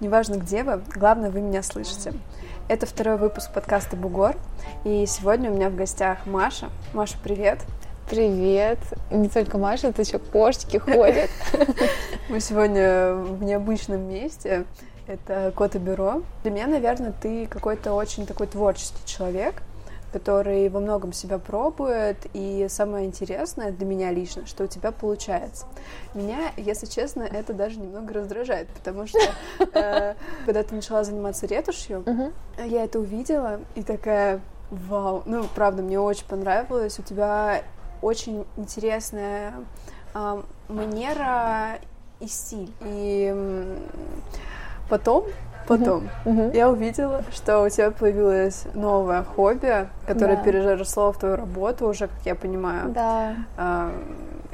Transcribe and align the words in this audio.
Неважно, 0.00 0.36
где 0.36 0.62
вы, 0.62 0.80
главное, 0.94 1.28
вы 1.28 1.40
меня 1.40 1.60
слышите. 1.60 2.12
Это 2.68 2.86
второй 2.86 3.16
выпуск 3.16 3.52
подкаста 3.52 3.96
«Бугор», 3.96 4.36
и 4.84 5.04
сегодня 5.06 5.50
у 5.50 5.54
меня 5.54 5.70
в 5.70 5.74
гостях 5.74 6.24
Маша. 6.24 6.68
Маша, 6.94 7.16
привет! 7.20 7.58
Привет! 8.08 8.78
Не 9.10 9.28
только 9.28 9.58
Маша, 9.58 9.88
это 9.88 10.02
еще 10.02 10.20
кошечки 10.20 10.76
ходят. 10.76 11.28
Мы 12.28 12.38
сегодня 12.38 13.14
в 13.14 13.42
необычном 13.42 14.08
месте. 14.08 14.66
Это 15.08 15.52
Кота-бюро. 15.56 16.22
Для 16.44 16.52
меня, 16.52 16.68
наверное, 16.68 17.12
ты 17.12 17.48
какой-то 17.48 17.92
очень 17.92 18.24
такой 18.24 18.46
творческий 18.46 19.04
человек 19.04 19.62
который 20.12 20.68
во 20.68 20.80
многом 20.80 21.12
себя 21.12 21.38
пробует, 21.38 22.26
и 22.32 22.66
самое 22.68 23.06
интересное 23.06 23.70
для 23.70 23.86
меня 23.86 24.10
лично, 24.10 24.46
что 24.46 24.64
у 24.64 24.66
тебя 24.66 24.92
получается. 24.92 25.66
Меня, 26.14 26.52
если 26.56 26.86
честно, 26.86 27.22
это 27.22 27.52
даже 27.52 27.78
немного 27.78 28.14
раздражает, 28.14 28.68
потому 28.68 29.06
что 29.06 29.18
э, 29.58 30.14
когда 30.46 30.62
ты 30.62 30.74
начала 30.74 31.04
заниматься 31.04 31.46
ретушью, 31.46 32.04
я 32.58 32.84
это 32.84 32.98
увидела 33.00 33.60
и 33.74 33.82
такая, 33.82 34.40
вау, 34.70 35.22
ну, 35.26 35.44
правда, 35.54 35.82
мне 35.82 36.00
очень 36.00 36.26
понравилось, 36.26 36.98
у 36.98 37.02
тебя 37.02 37.62
очень 38.00 38.46
интересная 38.56 39.54
э, 40.14 40.42
манера 40.68 41.78
и 42.20 42.26
стиль. 42.26 42.72
И 42.82 43.34
потом 44.88 45.26
Потом 45.68 46.08
uh-huh. 46.24 46.56
я 46.56 46.70
увидела, 46.70 47.22
что 47.30 47.62
у 47.62 47.68
тебя 47.68 47.90
появилось 47.90 48.64
новое 48.72 49.22
хобби, 49.22 49.86
которое 50.06 50.36
да. 50.36 50.42
переросло 50.42 51.12
в 51.12 51.18
твою 51.18 51.36
работу 51.36 51.86
уже, 51.86 52.08
как 52.08 52.18
я 52.24 52.34
понимаю. 52.34 52.88
Да. 52.88 53.36
А, 53.58 53.92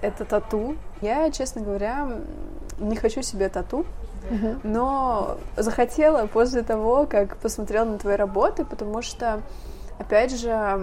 это 0.03 0.25
тату. 0.25 0.75
Я, 1.01 1.31
честно 1.31 1.63
говоря, 1.63 2.09
не 2.79 2.97
хочу 2.97 3.23
себе 3.23 3.49
тату. 3.49 3.87
Uh-huh. 4.29 4.59
Но 4.65 5.37
захотела 5.57 6.27
после 6.27 6.63
того, 6.63 7.07
как 7.07 7.37
посмотрела 7.37 7.85
на 7.85 7.99
твои 7.99 8.17
работы, 8.17 8.65
потому 8.65 9.01
что 9.01 9.41
опять 9.99 10.39
же, 10.39 10.79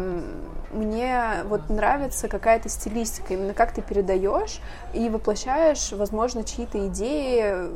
мне 0.72 1.44
вот 1.46 1.70
нравится 1.70 2.28
какая-то 2.28 2.70
стилистика, 2.70 3.34
именно 3.34 3.54
как 3.54 3.74
ты 3.74 3.82
передаешь 3.82 4.60
и 4.94 5.10
воплощаешь, 5.10 5.92
возможно, 5.92 6.44
чьи-то 6.44 6.88
идеи 6.88 7.70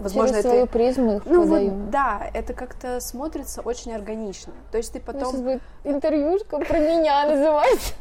возможно, 0.00 0.36
Через 0.36 0.50
свою 0.50 0.66
призму 0.66 1.16
их 1.16 1.26
ну, 1.26 1.44
Вот, 1.44 1.90
да, 1.90 2.22
это 2.34 2.52
как-то 2.52 3.00
смотрится 3.00 3.60
очень 3.60 3.94
органично. 3.94 4.52
То 4.70 4.78
есть 4.78 4.92
ты 4.92 5.00
потом... 5.00 5.22
Ну, 5.22 5.30
сейчас 5.30 5.40
будет 5.40 5.62
интервьюшка 5.84 6.58
про 6.58 6.78
меня 6.78 7.26
называть. 7.28 7.94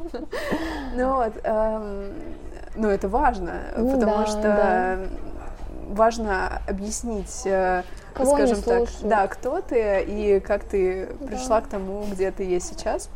Ну 0.96 1.16
вот, 1.16 1.34
эм, 1.44 2.14
ну 2.76 2.90
это 2.90 3.08
важно, 3.08 3.62
ну 3.78 3.94
потому 3.94 4.26
что 4.26 5.08
важно 5.94 6.62
объяснить, 6.68 7.46
э, 7.46 7.84
скажем 8.14 8.62
так, 8.62 8.90
да, 9.02 9.28
кто 9.28 9.62
ты 9.62 10.04
и 10.08 10.40
как 10.40 10.64
ты 10.64 11.08
пришла 11.28 11.62
к 11.62 11.68
тому, 11.68 12.06
где 12.12 12.32
ты 12.32 12.44
есть 12.44 12.68
сейчас. 12.68 13.10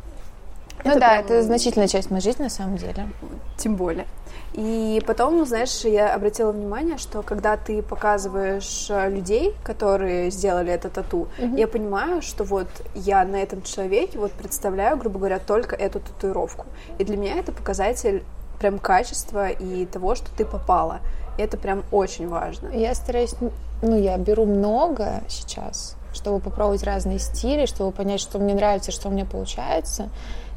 Ну 0.84 0.98
да, 0.98 1.16
это 1.18 1.42
значительная 1.42 1.88
часть 1.88 2.10
моей 2.10 2.22
жизни 2.22 2.44
на 2.44 2.50
самом 2.50 2.76
деле. 2.76 3.08
Тем 3.56 3.74
более. 3.74 4.06
И 4.54 5.02
потом, 5.06 5.44
знаешь, 5.44 5.84
я 5.84 6.14
обратила 6.14 6.52
внимание, 6.52 6.98
что 6.98 7.22
когда 7.22 7.56
ты 7.56 7.82
показываешь 7.82 8.86
э, 8.88 9.10
людей, 9.10 9.54
которые 9.62 10.30
сделали 10.30 10.72
это 10.72 10.88
тату, 10.88 11.28
mm-hmm. 11.38 11.58
я 11.58 11.68
понимаю, 11.68 12.22
что 12.22 12.44
вот 12.44 12.68
я 12.94 13.24
на 13.24 13.36
этом 13.36 13.62
человеке 13.62 14.18
вот 14.18 14.32
представляю, 14.32 14.96
грубо 14.96 15.18
говоря, 15.18 15.38
только 15.38 15.76
эту 15.76 16.00
татуировку. 16.00 16.66
И 16.98 17.04
для 17.04 17.16
меня 17.16 17.38
это 17.38 17.52
показатель 17.52 18.24
прям 18.58 18.78
качества 18.78 19.48
и 19.48 19.86
того, 19.86 20.14
что 20.14 20.26
ты 20.36 20.44
попала. 20.44 21.00
Это 21.38 21.56
прям 21.56 21.84
очень 21.92 22.28
важно. 22.28 22.68
Я 22.70 22.94
стараюсь, 22.94 23.34
ну, 23.80 23.96
я 23.96 24.18
беру 24.18 24.44
много 24.44 25.22
сейчас, 25.28 25.96
чтобы 26.12 26.40
попробовать 26.40 26.82
разные 26.82 27.20
стили, 27.20 27.66
чтобы 27.66 27.92
понять, 27.92 28.20
что 28.20 28.38
мне 28.38 28.54
нравится, 28.54 28.90
что 28.90 29.08
мне 29.08 29.24
получается. 29.24 30.08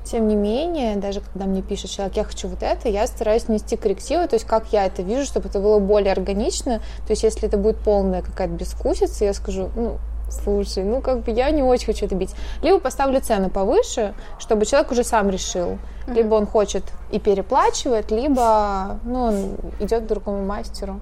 Тем 0.04 0.28
не 0.28 0.36
менее, 0.36 0.96
даже 0.96 1.22
когда 1.22 1.46
мне 1.46 1.62
пишет 1.62 1.92
человек, 1.92 2.18
я 2.18 2.24
хочу 2.24 2.48
вот 2.48 2.64
это, 2.64 2.90
я 2.90 3.06
стараюсь 3.06 3.48
нести 3.48 3.78
коррективы, 3.78 4.28
то 4.28 4.34
есть 4.34 4.48
как 4.48 4.74
я 4.74 4.88
это 4.88 5.04
вижу, 5.04 5.26
чтобы 5.26 5.50
это 5.50 5.60
было 5.60 5.78
более 5.78 6.12
органично. 6.12 6.80
То 7.06 7.12
есть 7.12 7.22
если 7.22 7.48
это 7.48 7.58
будет 7.58 7.78
полная 7.78 8.24
какая-то 8.24 8.56
бескусица, 8.56 9.26
я 9.26 9.34
скажу, 9.34 9.70
ну, 9.76 10.00
слушай, 10.32 10.84
ну 10.84 11.02
как 11.02 11.22
бы 11.22 11.32
я 11.32 11.52
не 11.52 11.64
очень 11.64 11.88
хочу 11.88 12.06
это 12.06 12.16
бить. 12.16 12.34
Либо 12.62 12.80
поставлю 12.80 13.22
цену 13.22 13.50
повыше, 13.50 14.14
чтобы 14.40 14.66
человек 14.66 14.92
уже 14.92 15.04
сам 15.04 15.30
решил. 15.30 15.78
Mm-hmm. 16.08 16.14
Либо 16.14 16.36
он 16.36 16.48
хочет 16.48 16.84
и 17.12 17.20
переплачивает, 17.20 18.12
либо 18.12 19.00
ну, 19.04 19.24
он 19.24 19.56
идет 19.80 20.04
к 20.04 20.08
другому 20.08 20.44
мастеру. 20.46 21.00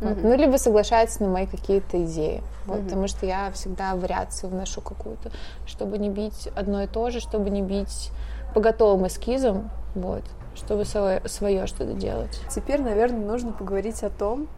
Mm-hmm. 0.00 0.20
Ну, 0.22 0.36
либо 0.36 0.56
соглашается 0.56 1.22
на 1.22 1.28
мои 1.28 1.46
какие-то 1.46 2.04
идеи. 2.04 2.42
Вот, 2.66 2.78
mm-hmm. 2.78 2.84
Потому 2.84 3.08
что 3.08 3.26
я 3.26 3.50
всегда 3.52 3.94
вариацию 3.94 4.50
вношу 4.50 4.80
какую-то, 4.80 5.30
чтобы 5.66 5.98
не 5.98 6.10
бить 6.10 6.48
одно 6.56 6.82
и 6.82 6.86
то 6.86 7.10
же, 7.10 7.20
чтобы 7.20 7.50
не 7.50 7.62
бить 7.62 8.10
по 8.54 8.60
готовым 8.60 9.06
эскизам, 9.06 9.70
вот, 9.94 10.22
чтобы 10.54 10.84
свое, 10.84 11.22
свое 11.26 11.66
что-то 11.66 11.94
делать. 11.94 12.40
Теперь, 12.50 12.80
наверное, 12.80 13.24
нужно 13.24 13.52
поговорить 13.52 14.02
о 14.02 14.10
том, 14.10 14.48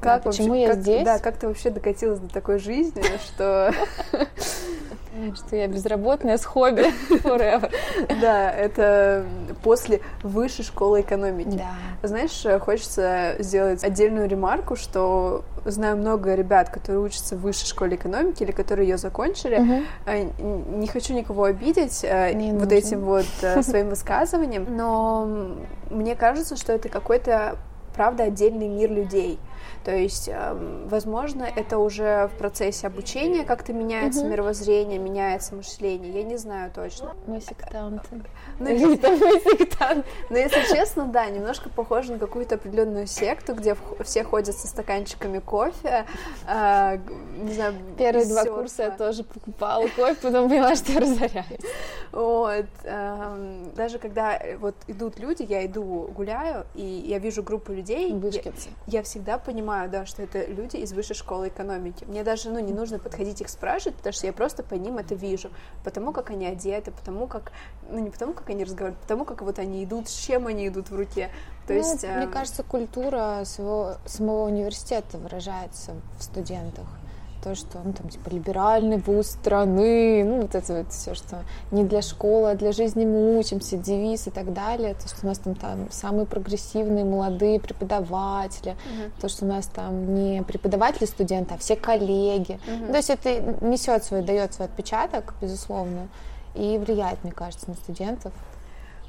как 0.00 0.22
да, 0.22 0.30
почему 0.30 0.48
вообще, 0.48 0.62
я 0.62 0.68
как, 0.70 0.80
здесь? 0.80 1.04
Да, 1.04 1.18
как 1.18 1.36
ты 1.36 1.48
вообще 1.48 1.70
докатилась 1.70 2.18
до 2.20 2.28
такой 2.28 2.58
жизни, 2.58 3.02
что... 3.26 3.72
Что 5.34 5.56
я 5.56 5.66
безработная 5.66 6.38
с 6.38 6.44
хобби 6.44 6.84
forever. 7.10 7.72
Да, 8.20 8.52
это 8.52 9.24
после 9.64 10.00
высшей 10.22 10.64
школы 10.64 11.00
экономики. 11.00 11.56
Да. 11.58 12.06
Знаешь, 12.06 12.44
хочется 12.62 13.34
сделать 13.40 13.82
отдельную 13.82 14.28
ремарку, 14.28 14.76
что 14.76 15.44
знаю 15.64 15.96
много 15.96 16.34
ребят, 16.34 16.70
которые 16.70 17.00
учатся 17.00 17.36
в 17.36 17.40
высшей 17.40 17.66
школе 17.66 17.96
экономики 17.96 18.44
или 18.44 18.52
которые 18.52 18.88
ее 18.88 18.96
закончили. 18.96 19.58
Угу. 19.58 20.76
Не 20.78 20.86
хочу 20.86 21.14
никого 21.14 21.44
обидеть 21.44 22.04
Не 22.04 22.52
вот 22.52 22.62
нужно. 22.62 22.74
этим 22.74 23.00
вот 23.00 23.26
э, 23.42 23.62
своим 23.64 23.88
высказыванием, 23.88 24.66
но 24.68 25.56
мне 25.90 26.14
кажется, 26.14 26.56
что 26.56 26.72
это 26.72 26.88
какой-то 26.88 27.56
правда 27.94 28.24
отдельный 28.24 28.68
мир 28.68 28.90
людей. 28.90 29.38
То 29.84 29.94
есть, 29.94 30.28
эм, 30.28 30.88
возможно, 30.88 31.44
это 31.44 31.78
уже 31.78 32.28
в 32.34 32.38
процессе 32.38 32.86
обучения 32.86 33.44
как-то 33.44 33.72
меняется 33.72 34.20
угу. 34.20 34.28
мировоззрение, 34.28 34.98
меняется 34.98 35.54
мышление. 35.54 36.12
Я 36.12 36.22
не 36.22 36.36
знаю 36.36 36.70
точно. 36.74 37.14
Мы 37.26 37.40
сектанты. 37.40 38.08
Ну, 38.58 38.70
мы 38.70 38.78
сектанты. 38.78 40.04
Но 40.30 40.38
если 40.38 40.62
честно, 40.74 41.04
да, 41.06 41.26
немножко 41.26 41.68
похоже 41.68 42.12
на 42.12 42.18
какую-то 42.18 42.56
определенную 42.56 43.06
секту, 43.06 43.54
где 43.54 43.76
все 44.04 44.24
ходят 44.24 44.56
со 44.56 44.66
стаканчиками 44.66 45.38
кофе. 45.38 46.04
Э, 46.46 46.98
не 47.36 47.54
знаю. 47.54 47.74
Первые 47.96 48.26
два 48.26 48.44
курса 48.44 48.84
я 48.84 48.90
тоже 48.90 49.24
покупала 49.24 49.86
кофе, 49.88 50.16
потом 50.20 50.48
поняла, 50.48 50.74
что 50.74 50.92
я 50.92 51.00
разоряюсь. 51.00 51.60
Вот. 52.12 52.66
Эм, 52.84 53.72
даже 53.74 53.98
когда 53.98 54.36
э, 54.36 54.56
вот 54.56 54.74
идут 54.86 55.18
люди, 55.18 55.42
я 55.42 55.64
иду 55.66 56.10
гуляю, 56.14 56.66
и 56.74 56.84
я 56.84 57.18
вижу 57.18 57.42
группу 57.42 57.72
людей. 57.72 58.12
Я 58.86 59.02
всегда 59.02 59.38
понимаю, 59.38 59.58
понимаю, 59.58 59.90
да, 59.90 60.06
что 60.06 60.22
это 60.22 60.44
люди 60.46 60.76
из 60.76 60.92
высшей 60.92 61.16
школы 61.16 61.48
экономики. 61.48 62.04
Мне 62.06 62.24
даже, 62.24 62.50
ну, 62.50 62.58
не 62.58 62.72
нужно 62.72 62.98
подходить 62.98 63.40
их 63.40 63.48
спрашивать, 63.48 63.96
потому 63.96 64.12
что 64.12 64.26
я 64.26 64.32
просто 64.32 64.62
по 64.62 64.74
ним 64.74 64.98
это 64.98 65.14
вижу. 65.14 65.50
Потому 65.84 66.12
как 66.12 66.30
они 66.30 66.46
одеты, 66.46 66.90
потому 66.90 67.26
как, 67.26 67.52
ну, 67.90 67.98
не 67.98 68.10
потому 68.10 68.32
как 68.32 68.48
они 68.50 68.64
разговаривают, 68.64 69.00
потому 69.02 69.24
как 69.24 69.42
вот 69.42 69.58
они 69.58 69.84
идут, 69.84 70.08
с 70.08 70.14
чем 70.14 70.46
они 70.46 70.68
идут 70.68 70.90
в 70.90 70.96
руке. 70.96 71.30
То 71.66 71.74
ну, 71.74 71.80
есть... 71.80 72.02
Мне 72.02 72.24
э... 72.24 72.28
кажется, 72.28 72.62
культура 72.62 73.42
своего, 73.44 73.96
самого 74.06 74.46
университета 74.46 75.18
выражается 75.18 75.92
в 76.18 76.22
студентах 76.22 76.86
то, 77.42 77.54
что 77.54 77.78
он 77.78 77.92
там 77.92 78.08
типа 78.08 78.30
либеральный 78.30 78.98
вуз 78.98 79.28
страны, 79.28 80.24
ну 80.24 80.42
вот 80.42 80.54
это 80.54 80.78
вот 80.78 80.92
все, 80.92 81.14
что 81.14 81.44
не 81.70 81.84
для 81.84 82.02
школы, 82.02 82.50
а 82.50 82.54
для 82.54 82.72
жизни 82.72 83.04
мы 83.04 83.38
учимся, 83.38 83.76
девиз 83.76 84.26
и 84.26 84.30
так 84.30 84.52
далее, 84.52 84.94
то, 84.94 85.08
что 85.08 85.18
у 85.24 85.26
нас 85.26 85.38
там, 85.38 85.54
там 85.54 85.88
самые 85.90 86.26
прогрессивные 86.26 87.04
молодые 87.04 87.60
преподаватели, 87.60 88.72
uh-huh. 88.72 89.10
то, 89.20 89.28
что 89.28 89.44
у 89.44 89.48
нас 89.48 89.66
там 89.66 90.14
не 90.14 90.42
преподаватели 90.42 91.06
студенты, 91.06 91.54
а 91.54 91.58
все 91.58 91.76
коллеги. 91.76 92.58
Uh-huh. 92.66 92.90
то 92.90 92.96
есть 92.96 93.10
это 93.10 93.40
несет 93.64 94.04
свой, 94.04 94.22
дает 94.22 94.54
свой 94.54 94.68
отпечаток, 94.68 95.34
безусловно, 95.40 96.08
и 96.54 96.78
влияет, 96.78 97.22
мне 97.24 97.32
кажется, 97.32 97.68
на 97.68 97.76
студентов. 97.76 98.32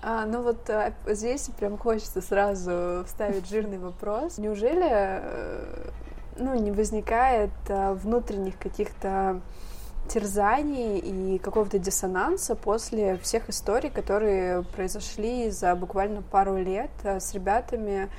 А, 0.02 0.26
ну 0.26 0.42
вот 0.44 0.70
а, 0.70 0.94
здесь 1.08 1.50
прям 1.60 1.78
хочется 1.78 2.22
сразу 2.22 3.04
вставить 3.06 3.50
жирный 3.50 3.80
вопрос. 3.80 4.38
Неужели 4.38 4.88
э, 4.90 5.90
ну, 6.40 6.56
не 6.56 6.72
возникает 6.72 7.52
а, 7.70 7.94
внутренних 7.94 8.58
каких-то 8.58 9.42
терзаний 10.08 10.98
и 10.98 11.38
какого-то 11.38 11.78
диссонанса 11.78 12.56
после 12.56 13.18
всех 13.18 13.50
историй, 13.50 13.90
которые 13.90 14.64
произошли 14.64 15.52
за 15.52 15.76
буквально 15.76 16.22
пару 16.22 16.58
лет 16.58 16.90
а, 17.04 17.20
с 17.20 17.34
ребятами, 17.34 18.10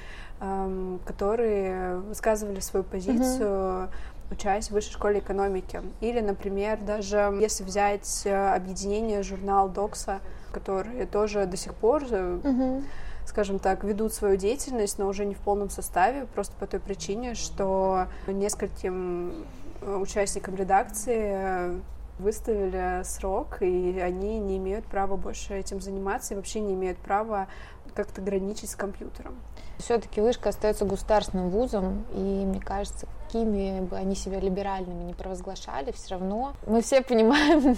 которые 1.04 1.98
высказывали 1.98 2.60
свою 2.60 2.82
позицию, 2.82 3.50
mm-hmm. 3.50 3.88
учась 4.30 4.68
в 4.68 4.70
высшей 4.70 4.92
школе 4.94 5.18
экономики. 5.18 5.82
Или, 6.00 6.20
например, 6.20 6.78
даже 6.80 7.36
если 7.38 7.62
взять 7.62 8.22
а, 8.24 8.54
объединение 8.54 9.22
журнал 9.22 9.68
Докса, 9.68 10.20
которые 10.50 11.04
тоже 11.04 11.44
до 11.44 11.58
сих 11.58 11.74
пор 11.74 12.04
mm-hmm 12.04 12.84
скажем 13.26 13.58
так, 13.58 13.84
ведут 13.84 14.12
свою 14.12 14.36
деятельность, 14.36 14.98
но 14.98 15.06
уже 15.06 15.24
не 15.24 15.34
в 15.34 15.38
полном 15.38 15.70
составе, 15.70 16.26
просто 16.26 16.54
по 16.58 16.66
той 16.66 16.80
причине, 16.80 17.34
что 17.34 18.06
нескольким 18.26 19.46
участникам 19.82 20.56
редакции 20.56 21.80
выставили 22.18 23.02
срок, 23.04 23.62
и 23.62 23.98
они 23.98 24.38
не 24.38 24.58
имеют 24.58 24.84
права 24.84 25.16
больше 25.16 25.54
этим 25.54 25.80
заниматься 25.80 26.34
и 26.34 26.36
вообще 26.36 26.60
не 26.60 26.74
имеют 26.74 26.98
права 26.98 27.48
как-то 27.94 28.20
граничить 28.20 28.70
с 28.70 28.76
компьютером. 28.76 29.36
Все-таки 29.78 30.20
вышка 30.20 30.50
остается 30.50 30.84
государственным 30.84 31.48
вузом, 31.48 32.04
и 32.12 32.18
мне 32.18 32.60
кажется, 32.60 33.06
какими 33.26 33.80
бы 33.80 33.96
они 33.96 34.14
себя 34.14 34.38
либеральными 34.38 35.04
не 35.04 35.14
провозглашали, 35.14 35.90
все 35.92 36.10
равно 36.16 36.52
мы 36.66 36.82
все 36.82 37.02
понимаем, 37.02 37.76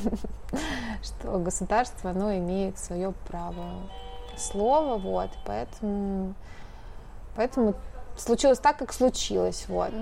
что 1.03 1.39
государство, 1.39 2.11
оно 2.11 2.37
имеет 2.37 2.79
свое 2.79 3.15
право 3.29 3.65
слова, 4.37 4.97
вот, 4.97 5.31
поэтому, 5.45 6.35
поэтому 7.37 7.75
случилось 8.17 8.59
так, 8.59 8.79
как 8.79 8.93
случилось, 8.93 9.67
вот. 9.69 9.93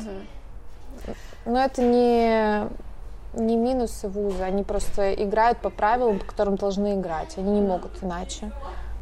Но 1.44 1.58
это 1.58 1.82
не 1.82 2.68
не 3.34 3.56
минусы 3.56 4.08
вуза, 4.08 4.44
они 4.44 4.64
просто 4.64 5.14
играют 5.14 5.58
по 5.58 5.70
правилам, 5.70 6.18
по 6.18 6.24
которым 6.24 6.56
должны 6.56 6.98
играть, 6.98 7.38
они 7.38 7.52
не 7.52 7.60
могут 7.60 8.02
иначе. 8.02 8.50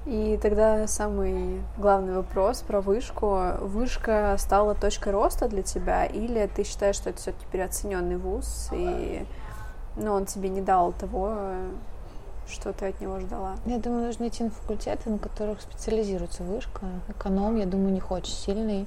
И 0.07 0.39
тогда 0.41 0.87
самый 0.87 1.61
главный 1.77 2.15
вопрос 2.15 2.61
про 2.61 2.81
вышку. 2.81 3.41
Вышка 3.61 4.37
стала 4.39 4.75
точкой 4.75 5.13
роста 5.13 5.49
для 5.49 5.63
тебя, 5.63 6.07
или 6.07 6.47
ты 6.47 6.65
считаешь, 6.65 6.97
что 6.97 7.11
это 7.11 7.19
все-таки 7.21 7.45
переоцененный 7.53 8.17
вуз, 8.17 8.71
и 8.73 9.27
ну, 9.97 10.13
он 10.13 10.25
тебе 10.27 10.49
не 10.49 10.61
дал 10.61 10.93
того, 10.93 11.37
что 12.51 12.73
ты 12.73 12.87
от 12.87 13.01
него 13.01 13.21
ждала? 13.21 13.57
Я 13.67 13.79
думаю, 13.79 14.07
нужно 14.07 14.29
идти 14.29 14.45
на 14.45 14.51
факультеты, 14.51 15.11
на 15.11 15.19
которых 15.19 15.61
специализируется 15.61 16.43
вышка. 16.43 16.87
Эконом, 17.09 17.57
я 17.57 17.67
думаю, 17.67 17.93
не 17.93 18.03
очень 18.09 18.33
сильный. 18.33 18.87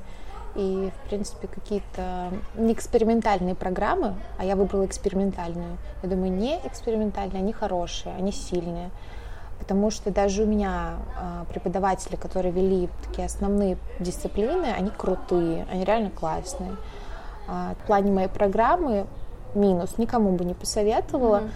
И, 0.55 0.91
в 0.93 1.07
принципе, 1.07 1.47
какие-то 1.47 2.29
не 2.55 2.73
экспериментальные 2.73 3.55
программы, 3.55 4.15
а 4.37 4.43
я 4.43 4.55
выбрала 4.55 4.85
экспериментальную. 4.85 5.77
Я 6.03 6.09
думаю, 6.09 6.31
не 6.31 6.59
экспериментальные, 6.65 7.41
они 7.41 7.53
хорошие, 7.53 8.13
они 8.15 8.33
сильные. 8.33 8.89
Потому 9.59 9.91
что 9.91 10.11
даже 10.11 10.43
у 10.43 10.47
меня 10.47 10.95
э, 11.17 11.45
преподаватели, 11.49 12.15
которые 12.15 12.51
вели 12.51 12.89
такие 13.07 13.27
основные 13.27 13.77
дисциплины, 13.99 14.65
они 14.65 14.89
крутые, 14.89 15.65
они 15.71 15.85
реально 15.85 16.09
классные. 16.09 16.75
А, 17.47 17.75
в 17.81 17.85
плане 17.85 18.11
моей 18.11 18.27
программы 18.27 19.05
минус, 19.53 19.97
никому 19.97 20.31
бы 20.31 20.45
не 20.45 20.53
посоветовала. 20.53 21.37
Mm-hmm. 21.37 21.51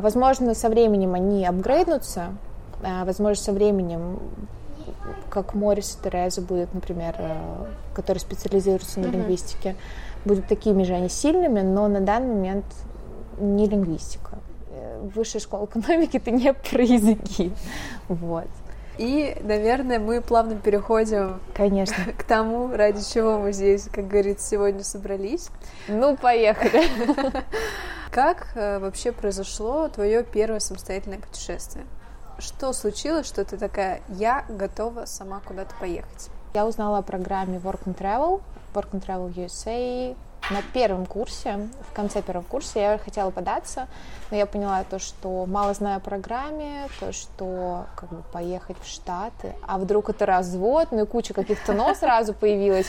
Возможно, 0.00 0.54
со 0.54 0.68
временем 0.68 1.14
они 1.14 1.44
апгрейднутся, 1.46 2.34
а, 2.82 3.04
возможно, 3.04 3.42
со 3.42 3.52
временем 3.52 4.18
как 5.30 5.54
Морис 5.54 5.98
и 6.00 6.04
Тереза 6.04 6.40
будет, 6.40 6.72
например, 6.72 7.14
э, 7.18 7.36
который 7.94 8.18
специализируется 8.18 9.00
на 9.00 9.06
mm-hmm. 9.06 9.10
лингвистике, 9.12 9.76
будут 10.24 10.46
такими 10.46 10.82
же 10.82 10.94
они 10.94 11.08
сильными, 11.08 11.60
но 11.60 11.88
на 11.88 12.00
данный 12.00 12.34
момент 12.34 12.64
не 13.38 13.66
лингвистика. 13.66 14.38
Э, 14.70 15.08
высшая 15.14 15.40
школа 15.40 15.66
экономики 15.66 16.16
это 16.16 16.30
не 16.30 16.52
про 16.52 16.82
языки. 16.82 17.52
Вот. 18.08 18.46
И, 18.98 19.36
наверное, 19.42 19.98
мы 19.98 20.20
плавно 20.20 20.56
переходим 20.56 21.40
Конечно. 21.54 21.96
к 22.18 22.24
тому, 22.24 22.74
ради 22.74 23.02
чего 23.02 23.38
мы 23.38 23.52
здесь, 23.52 23.88
как 23.92 24.08
говорится, 24.08 24.48
сегодня 24.48 24.82
собрались. 24.82 25.48
Ну, 25.88 26.16
поехали. 26.16 26.84
Как 28.10 28.48
э, 28.54 28.78
вообще 28.78 29.12
произошло 29.12 29.88
твое 29.88 30.24
первое 30.24 30.60
самостоятельное 30.60 31.18
путешествие? 31.18 31.84
Что 32.38 32.72
случилось, 32.72 33.26
что 33.26 33.44
ты 33.44 33.58
такая, 33.58 34.00
я 34.08 34.44
готова 34.48 35.04
сама 35.04 35.40
куда-то 35.44 35.74
поехать? 35.78 36.30
Я 36.54 36.66
узнала 36.66 36.98
о 36.98 37.02
программе 37.02 37.58
Work 37.58 37.84
and 37.84 37.98
Travel, 37.98 38.40
Work 38.74 38.92
and 38.92 39.04
Travel 39.04 39.34
USA 39.34 40.16
на 40.50 40.62
первом 40.72 41.06
курсе, 41.06 41.68
в 41.90 41.94
конце 41.94 42.22
первого 42.22 42.44
курса 42.44 42.78
я 42.78 42.98
хотела 42.98 43.30
податься, 43.30 43.88
но 44.30 44.36
я 44.36 44.46
поняла 44.46 44.84
то, 44.84 44.98
что 44.98 45.46
мало 45.46 45.74
знаю 45.74 45.98
о 45.98 46.00
программе, 46.00 46.88
то, 47.00 47.12
что 47.12 47.86
как 47.96 48.10
бы 48.10 48.22
поехать 48.32 48.76
в 48.80 48.86
Штаты, 48.86 49.54
а 49.66 49.78
вдруг 49.78 50.10
это 50.10 50.26
развод, 50.26 50.88
ну 50.90 51.02
и 51.02 51.06
куча 51.06 51.34
каких-то 51.34 51.72
но 51.72 51.94
сразу 51.94 52.32
появилась. 52.32 52.86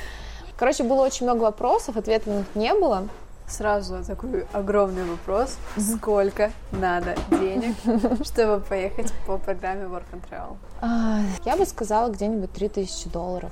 Короче, 0.58 0.84
было 0.84 1.06
очень 1.06 1.26
много 1.26 1.44
вопросов, 1.44 1.98
ответов 1.98 2.28
на 2.28 2.38
них 2.40 2.56
не 2.56 2.74
было. 2.74 3.08
Сразу 3.48 4.04
такой 4.04 4.46
огромный 4.52 5.06
вопрос. 5.06 5.58
Сколько 5.78 6.52
надо 6.72 7.16
денег, 7.30 7.76
чтобы 8.26 8.62
поехать 8.62 9.14
по 9.26 9.38
программе 9.38 9.86
Work 9.86 10.04
and 10.12 10.22
Travel? 10.30 10.58
А, 10.82 11.22
я 11.46 11.56
бы 11.56 11.66
сказала 11.66 12.10
где-нибудь 12.10 12.52
3000 12.52 13.10
долларов. 13.10 13.52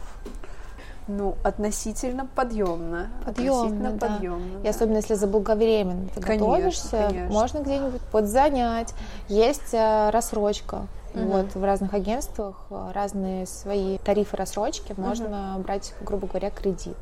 Ну, 1.07 1.36
относительно 1.44 2.28
подъемно. 2.36 3.10
Подъемно, 3.25 3.92
да. 3.92 4.07
подъемно. 4.07 4.63
И 4.63 4.68
особенно 4.68 4.98
если 4.98 5.13
заблаговременно 5.13 6.07
ты 6.07 6.19
конечно, 6.19 6.48
готовишься, 6.48 7.06
конечно. 7.07 7.34
можно 7.34 7.60
где-нибудь 7.60 8.02
подзанять. 8.12 8.94
Есть 9.28 9.74
э, 9.74 10.10
рассрочка. 10.10 10.88
Угу. 11.13 11.24
Вот 11.24 11.56
в 11.56 11.63
разных 11.63 11.94
агентствах 11.94 12.56
э, 12.72 12.92
разные 12.94 13.46
свои 13.46 14.00
тарифы 14.00 14.36
рассрочки. 14.36 14.96
Можно 14.98 15.54
угу. 15.56 15.63
брать, 15.63 15.94
грубо 16.02 16.28
говоря, 16.28 16.50
кредит. 16.50 16.98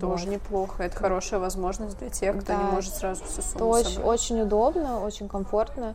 Тоже 0.00 0.24
вот. 0.24 0.32
неплохо. 0.32 0.82
Это 0.82 0.96
хорошая 0.96 1.38
возможность 1.38 1.98
для 1.98 2.08
тех, 2.08 2.36
кто 2.38 2.52
да. 2.54 2.58
не 2.58 2.64
может 2.64 2.94
сразу 2.94 3.24
всю 3.24 3.42
сумму 3.42 3.76
Это 3.76 3.88
очень, 3.88 4.02
очень 4.02 4.40
удобно, 4.40 5.00
очень 5.00 5.28
комфортно. 5.28 5.94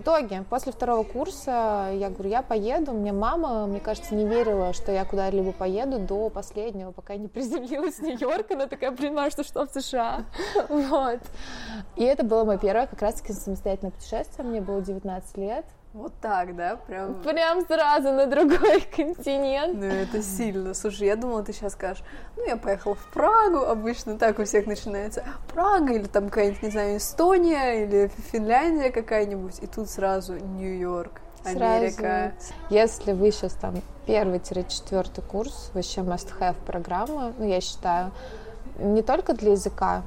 В 0.00 0.02
итоге, 0.02 0.44
после 0.48 0.72
второго 0.72 1.02
курса, 1.02 1.90
я 1.92 2.08
говорю, 2.08 2.30
я 2.30 2.40
поеду. 2.40 2.92
Мне 2.92 3.12
мама, 3.12 3.66
мне 3.66 3.80
кажется, 3.80 4.14
не 4.14 4.24
верила, 4.24 4.72
что 4.72 4.90
я 4.90 5.04
куда-либо 5.04 5.52
поеду 5.52 5.98
до 5.98 6.30
последнего, 6.30 6.90
пока 6.90 7.12
я 7.12 7.18
не 7.18 7.28
приземлилась 7.28 7.96
в 7.96 8.02
Нью-Йорк. 8.02 8.50
Она 8.50 8.66
такая, 8.66 8.92
понимаю, 8.92 9.30
что 9.30 9.44
что 9.44 9.66
в 9.66 9.70
США. 9.70 10.24
Вот. 10.70 11.20
И 11.96 12.02
это 12.02 12.24
было 12.24 12.44
мое 12.44 12.56
первое 12.56 12.86
как 12.86 13.02
раз-таки 13.02 13.34
самостоятельное 13.34 13.90
путешествие. 13.90 14.48
Мне 14.48 14.62
было 14.62 14.80
19 14.80 15.36
лет. 15.36 15.66
Вот 15.92 16.12
так, 16.20 16.54
да? 16.54 16.76
Прям... 16.76 17.14
Прям 17.22 17.66
сразу 17.66 18.12
на 18.12 18.26
другой 18.26 18.80
континент. 18.96 19.76
Ну, 19.76 19.86
это 19.86 20.22
сильно. 20.22 20.72
Слушай, 20.72 21.08
я 21.08 21.16
думала, 21.16 21.42
ты 21.42 21.52
сейчас 21.52 21.72
скажешь, 21.72 22.04
ну, 22.36 22.46
я 22.46 22.56
поехала 22.56 22.94
в 22.94 23.12
Прагу, 23.12 23.58
обычно 23.64 24.16
так 24.16 24.38
у 24.38 24.44
всех 24.44 24.66
начинается. 24.66 25.24
Прага 25.52 25.92
или 25.94 26.04
там 26.04 26.28
какая-нибудь, 26.28 26.62
не 26.62 26.70
знаю, 26.70 26.96
Эстония 26.98 27.84
или 27.84 28.10
Финляндия 28.30 28.90
какая-нибудь, 28.90 29.58
и 29.60 29.66
тут 29.66 29.90
сразу 29.90 30.34
Нью-Йорк. 30.34 31.20
Америка. 31.44 32.34
Сразу. 32.38 32.54
Если 32.68 33.12
вы 33.12 33.32
сейчас 33.32 33.54
там 33.54 33.82
первый-четвертый 34.06 35.22
курс, 35.22 35.70
вообще 35.74 36.02
must-have 36.02 36.56
программа, 36.66 37.32
ну, 37.38 37.46
я 37.46 37.60
считаю, 37.60 38.12
не 38.78 39.02
только 39.02 39.32
для 39.32 39.52
языка, 39.52 40.02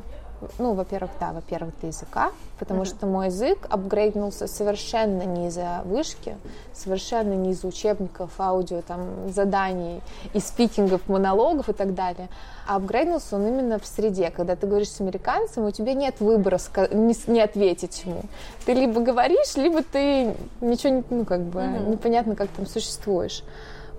ну, 0.60 0.74
во-первых, 0.74 1.12
да, 1.20 1.32
во-первых, 1.32 1.74
для 1.80 1.90
языка, 1.90 2.32
потому 2.60 2.82
mm-hmm. 2.82 2.86
что 2.86 3.06
мой 3.06 3.26
язык 3.28 3.68
апгрейднулся 3.70 4.48
совершенно 4.48 5.24
не 5.24 5.48
из-за 5.48 5.82
вышки, 5.86 6.36
совершенно 6.74 7.34
не 7.34 7.52
из-за 7.52 7.68
учебников, 7.68 8.32
аудио, 8.40 8.82
там, 8.82 9.32
заданий 9.32 10.02
и 10.34 10.40
спикингов, 10.40 11.08
монологов 11.08 11.70
и 11.70 11.74
так 11.74 11.94
далее, 11.94 12.30
а 12.68 12.78
апгрейднулся 12.78 13.36
он 13.36 13.48
именно 13.48 13.80
в 13.80 13.86
среде, 13.86 14.32
когда 14.32 14.56
ты 14.56 14.68
говоришь 14.68 14.90
с 14.90 15.02
американцем, 15.02 15.66
у 15.66 15.72
тебя 15.72 15.94
нет 15.94 16.20
выбора 16.20 16.60
не, 16.92 17.16
не 17.28 17.42
ответить 17.42 18.04
ему. 18.06 18.24
Ты 18.66 18.74
либо 18.74 19.02
говоришь, 19.02 19.56
либо 19.56 19.84
ты 19.84 20.36
ничего, 20.62 21.04
ну, 21.10 21.26
как 21.26 21.42
бы, 21.42 21.60
mm-hmm. 21.60 21.90
непонятно, 21.90 22.36
как 22.36 22.50
там 22.50 22.66
существуешь. 22.66 23.44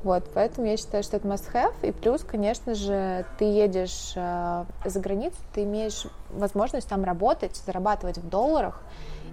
Вот, 0.04 0.24
поэтому 0.34 0.66
я 0.66 0.76
считаю, 0.76 1.02
что 1.02 1.16
это 1.16 1.26
must-have. 1.26 1.74
И 1.82 1.90
плюс, 1.90 2.22
конечно 2.22 2.74
же, 2.74 3.24
ты 3.38 3.46
едешь 3.46 4.12
э, 4.14 4.64
за 4.84 5.00
границу, 5.00 5.36
ты 5.54 5.62
имеешь 5.62 6.06
возможность 6.30 6.88
там 6.88 7.04
работать, 7.04 7.56
зарабатывать 7.56 8.18
в 8.18 8.28
долларах, 8.28 8.82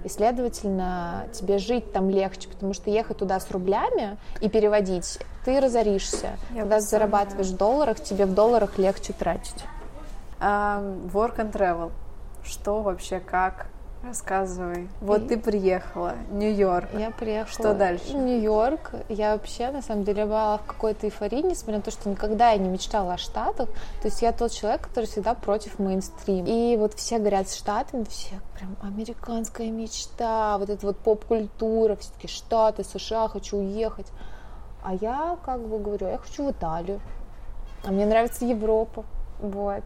и, 0.06 0.10
следовательно, 0.10 1.25
тебе 1.34 1.58
жить 1.58 1.92
там 1.92 2.10
легче, 2.10 2.50
потому 2.50 2.74
что 2.74 2.90
ехать 2.90 3.18
туда 3.18 3.40
с 3.40 3.51
рублями 3.51 4.18
и 4.40 4.50
переводить, 4.50 5.20
ты 5.46 5.60
разоришься. 5.60 6.38
Я 6.56 6.62
Когда 6.62 6.78
ты 6.78 6.84
зарабатываешь 6.84 7.50
в 7.50 7.58
долларах, 7.58 8.01
тебе 8.01 8.25
в 8.25 8.34
долларах 8.34 8.78
легче 8.78 9.13
тратить. 9.13 9.63
Um, 10.40 11.12
work 11.12 11.38
and 11.38 11.51
travel. 11.51 11.92
Что 12.44 12.82
вообще, 12.82 13.20
как? 13.20 13.68
Рассказывай. 14.03 14.89
Вот 15.00 15.22
и... 15.24 15.27
ты 15.27 15.38
приехала, 15.38 16.15
Нью-Йорк. 16.31 16.89
Я 16.93 17.12
приехала. 17.12 17.53
Что 17.53 17.74
дальше? 17.75 18.13
Нью-Йорк. 18.13 18.93
Я 19.10 19.34
вообще, 19.34 19.70
на 19.70 19.84
самом 19.84 20.03
деле, 20.03 20.25
была 20.25 20.58
в 20.58 20.65
какой-то 20.65 21.05
эйфории, 21.08 21.41
несмотря 21.43 21.77
на 21.77 21.81
то, 21.84 21.91
что 21.91 22.10
никогда 22.10 22.50
я 22.50 22.58
не 22.58 22.67
мечтала 22.67 23.13
о 23.13 23.17
Штатах. 23.17 23.70
То 24.01 24.08
есть 24.08 24.22
я 24.24 24.31
тот 24.31 24.51
человек, 24.51 24.81
который 24.88 25.05
всегда 25.05 25.36
против 25.36 25.77
мейнстрим. 25.77 26.46
И 26.46 26.77
вот 26.77 26.96
все 26.96 27.20
говорят 27.20 27.50
с 27.50 27.55
Штатами, 27.55 28.03
все 28.05 28.39
прям 28.58 28.75
американская 28.81 29.70
мечта, 29.70 30.58
вот 30.58 30.70
эта 30.70 30.86
вот 30.86 30.98
поп-культура, 30.98 31.96
все-таки 31.96 32.27
Штаты, 32.27 32.84
США, 32.84 33.27
хочу 33.27 33.58
уехать. 33.58 34.08
А 34.84 34.96
я 34.96 35.38
как 35.46 35.62
бы 35.62 35.77
говорю, 35.77 36.08
я 36.08 36.17
хочу 36.17 36.48
в 36.48 36.51
Италию. 36.51 37.00
А 37.84 37.91
мне 37.91 38.08
нравится 38.08 38.46
Европа. 38.46 39.05
Вот. 39.39 39.84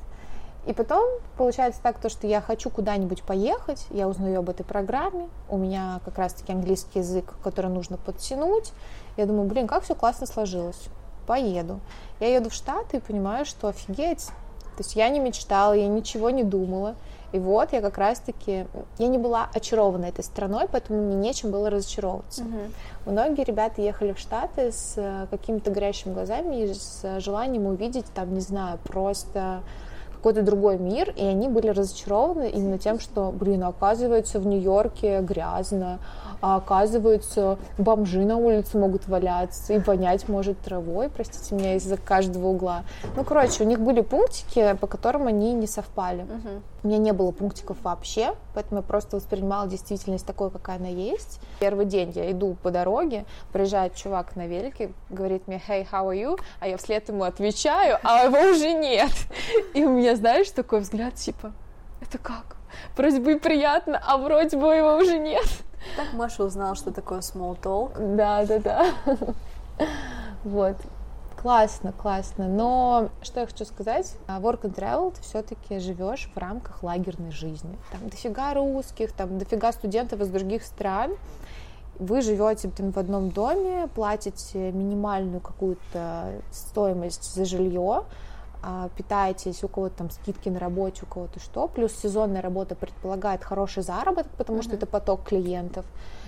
И 0.65 0.73
потом 0.73 1.03
получается 1.37 1.79
так, 1.83 1.99
то, 1.99 2.09
что 2.09 2.25
я 2.25 2.41
хочу 2.41 2.69
куда-нибудь 2.69 3.21
поехать, 3.23 3.85
я 3.91 4.07
узнаю 4.07 4.39
об 4.39 4.49
этой 4.49 4.63
программе, 4.63 5.29
у 5.47 5.57
меня 5.57 5.99
как 6.05 6.17
раз-таки 6.17 6.51
английский 6.51 6.99
язык, 6.99 7.35
который 7.43 7.69
нужно 7.69 7.97
подтянуть. 7.97 8.73
Я 9.15 9.27
думаю, 9.27 9.47
блин, 9.47 9.67
как 9.67 9.83
все 9.83 9.93
классно 9.93 10.25
сложилось. 10.25 10.89
Поеду. 11.27 11.79
Я 12.19 12.35
еду 12.35 12.49
в 12.49 12.53
Штаты 12.53 12.97
и 12.97 12.99
понимаю, 12.99 13.45
что 13.45 13.67
офигеть. 13.67 14.27
То 14.77 14.83
есть 14.83 14.95
я 14.95 15.07
не 15.09 15.19
мечтала, 15.19 15.73
я 15.73 15.87
ничего 15.87 16.29
не 16.31 16.43
думала. 16.43 16.95
И 17.31 17.39
вот 17.39 17.73
я 17.73 17.81
как 17.81 17.97
раз-таки, 17.97 18.65
я 18.97 19.07
не 19.07 19.17
была 19.17 19.49
очарована 19.53 20.05
этой 20.05 20.23
страной, 20.23 20.67
поэтому 20.71 21.01
мне 21.01 21.15
нечем 21.15 21.51
было 21.51 21.69
разочаровываться. 21.69 22.43
Мгм. 22.43 22.73
Многие 23.05 23.43
ребята 23.43 23.81
ехали 23.81 24.13
в 24.13 24.19
Штаты 24.19 24.71
с 24.71 24.93
э, 24.95 25.27
какими-то 25.29 25.71
горящими 25.71 26.13
глазами 26.13 26.63
и 26.63 26.73
с 26.73 27.01
э, 27.03 27.19
желанием 27.19 27.65
увидеть 27.65 28.05
там, 28.13 28.33
не 28.33 28.39
знаю, 28.39 28.79
просто 28.83 29.63
какой-то 30.25 30.41
другой 30.41 30.79
мир, 30.79 31.13
и 31.15 31.23
они 31.23 31.47
были 31.47 31.67
разочарованы 31.67 32.49
именно 32.49 32.79
тем, 32.79 32.99
что, 32.99 33.31
блин, 33.31 33.63
оказывается, 33.63 34.39
в 34.39 34.47
Нью-Йорке 34.47 35.21
грязно, 35.21 35.99
а 36.41 36.57
оказывается, 36.57 37.57
бомжи 37.77 38.23
на 38.25 38.37
улице 38.37 38.77
могут 38.77 39.07
валяться, 39.07 39.73
и 39.73 39.79
вонять 39.79 40.27
может 40.27 40.59
травой, 40.59 41.09
простите 41.09 41.55
меня, 41.55 41.75
из-за 41.75 41.97
каждого 41.97 42.47
угла. 42.47 42.83
Ну, 43.15 43.23
короче, 43.23 43.63
у 43.63 43.67
них 43.67 43.79
были 43.79 44.01
пунктики, 44.01 44.75
по 44.79 44.87
которым 44.87 45.27
они 45.27 45.53
не 45.53 45.67
совпали. 45.67 46.23
Мгм. 46.23 46.63
У 46.83 46.87
меня 46.87 46.97
не 46.99 47.13
было 47.13 47.31
пунктиков 47.31 47.77
вообще, 47.81 48.35
поэтому 48.53 48.81
я 48.81 48.83
просто 48.83 49.15
воспринимала 49.15 49.67
действительность 49.67 50.25
такой, 50.25 50.51
какая 50.51 50.77
она 50.77 50.87
есть. 50.87 51.39
Первый 51.59 51.85
день 51.85 52.11
я 52.11 52.31
иду 52.31 52.55
по 52.61 52.69
дороге, 52.69 53.25
приезжает 53.51 53.95
чувак 53.95 54.35
на 54.35 54.45
велике, 54.45 54.91
говорит 55.09 55.47
мне 55.47 55.61
«Hey, 55.67 55.87
how 55.91 56.09
are 56.09 56.15
you?» 56.15 56.39
А 56.59 56.67
я 56.67 56.77
вслед 56.77 57.07
ему 57.09 57.23
отвечаю, 57.23 57.97
а 58.03 58.25
его 58.25 58.51
уже 58.51 58.73
нет. 58.73 59.11
И 59.73 59.83
у 59.83 59.89
меня, 59.89 60.15
знаешь, 60.15 60.51
такой 60.51 60.81
взгляд, 60.81 61.15
типа, 61.15 61.53
это 62.01 62.17
как? 62.17 62.55
Вроде 62.95 63.19
бы 63.19 63.33
и 63.33 63.39
приятно, 63.39 64.01
а 64.05 64.17
вроде 64.17 64.57
бы 64.57 64.73
его 64.73 64.97
уже 64.97 65.17
нет. 65.17 65.45
Так 65.95 66.13
Маша 66.13 66.43
узнала, 66.43 66.75
что 66.75 66.91
такое 66.91 67.19
small 67.19 67.59
talk. 67.59 68.15
Да, 68.15 68.45
да, 68.45 68.59
да. 68.59 68.85
Вот. 70.43 70.77
Классно, 71.45 71.91
классно. 71.91 72.47
Но 72.47 73.09
что 73.21 73.41
я 73.41 73.45
хочу 73.45 73.65
сказать, 73.65 74.15
а, 74.25 74.39
work 74.39 74.61
and 74.61 74.73
travel 74.73 75.13
ты 75.15 75.21
все-таки 75.21 75.77
живешь 75.77 76.29
в 76.33 76.37
рамках 76.39 76.81
лагерной 76.81 77.31
жизни. 77.31 77.77
Там 77.91 78.09
дофига 78.09 78.53
русских, 78.55 79.11
там 79.11 79.37
дофига 79.37 79.71
студентов 79.71 80.21
из 80.21 80.29
других 80.29 80.63
стран. 80.63 81.15
Вы 81.99 82.21
живете 82.21 82.69
там, 82.69 82.91
в 82.91 82.97
одном 82.97 83.29
доме, 83.29 83.87
платите 83.93 84.71
минимальную 84.71 85.39
какую-то 85.39 86.31
стоимость 86.51 87.35
за 87.35 87.45
жилье, 87.45 88.05
питаетесь, 88.95 89.63
у 89.63 89.67
кого-то 89.67 89.97
там 89.97 90.09
скидки 90.09 90.49
на 90.49 90.59
работе, 90.59 91.03
у 91.03 91.05
кого-то 91.05 91.39
что. 91.39 91.67
Плюс 91.67 91.93
сезонная 91.93 92.41
работа 92.41 92.75
предполагает 92.75 93.43
хороший 93.43 93.83
заработок, 93.83 94.31
потому 94.37 94.61
что 94.61 94.69
Мгм. 94.71 94.77
это 94.77 94.85
поток 94.87 95.23
клиентов. 95.23 95.85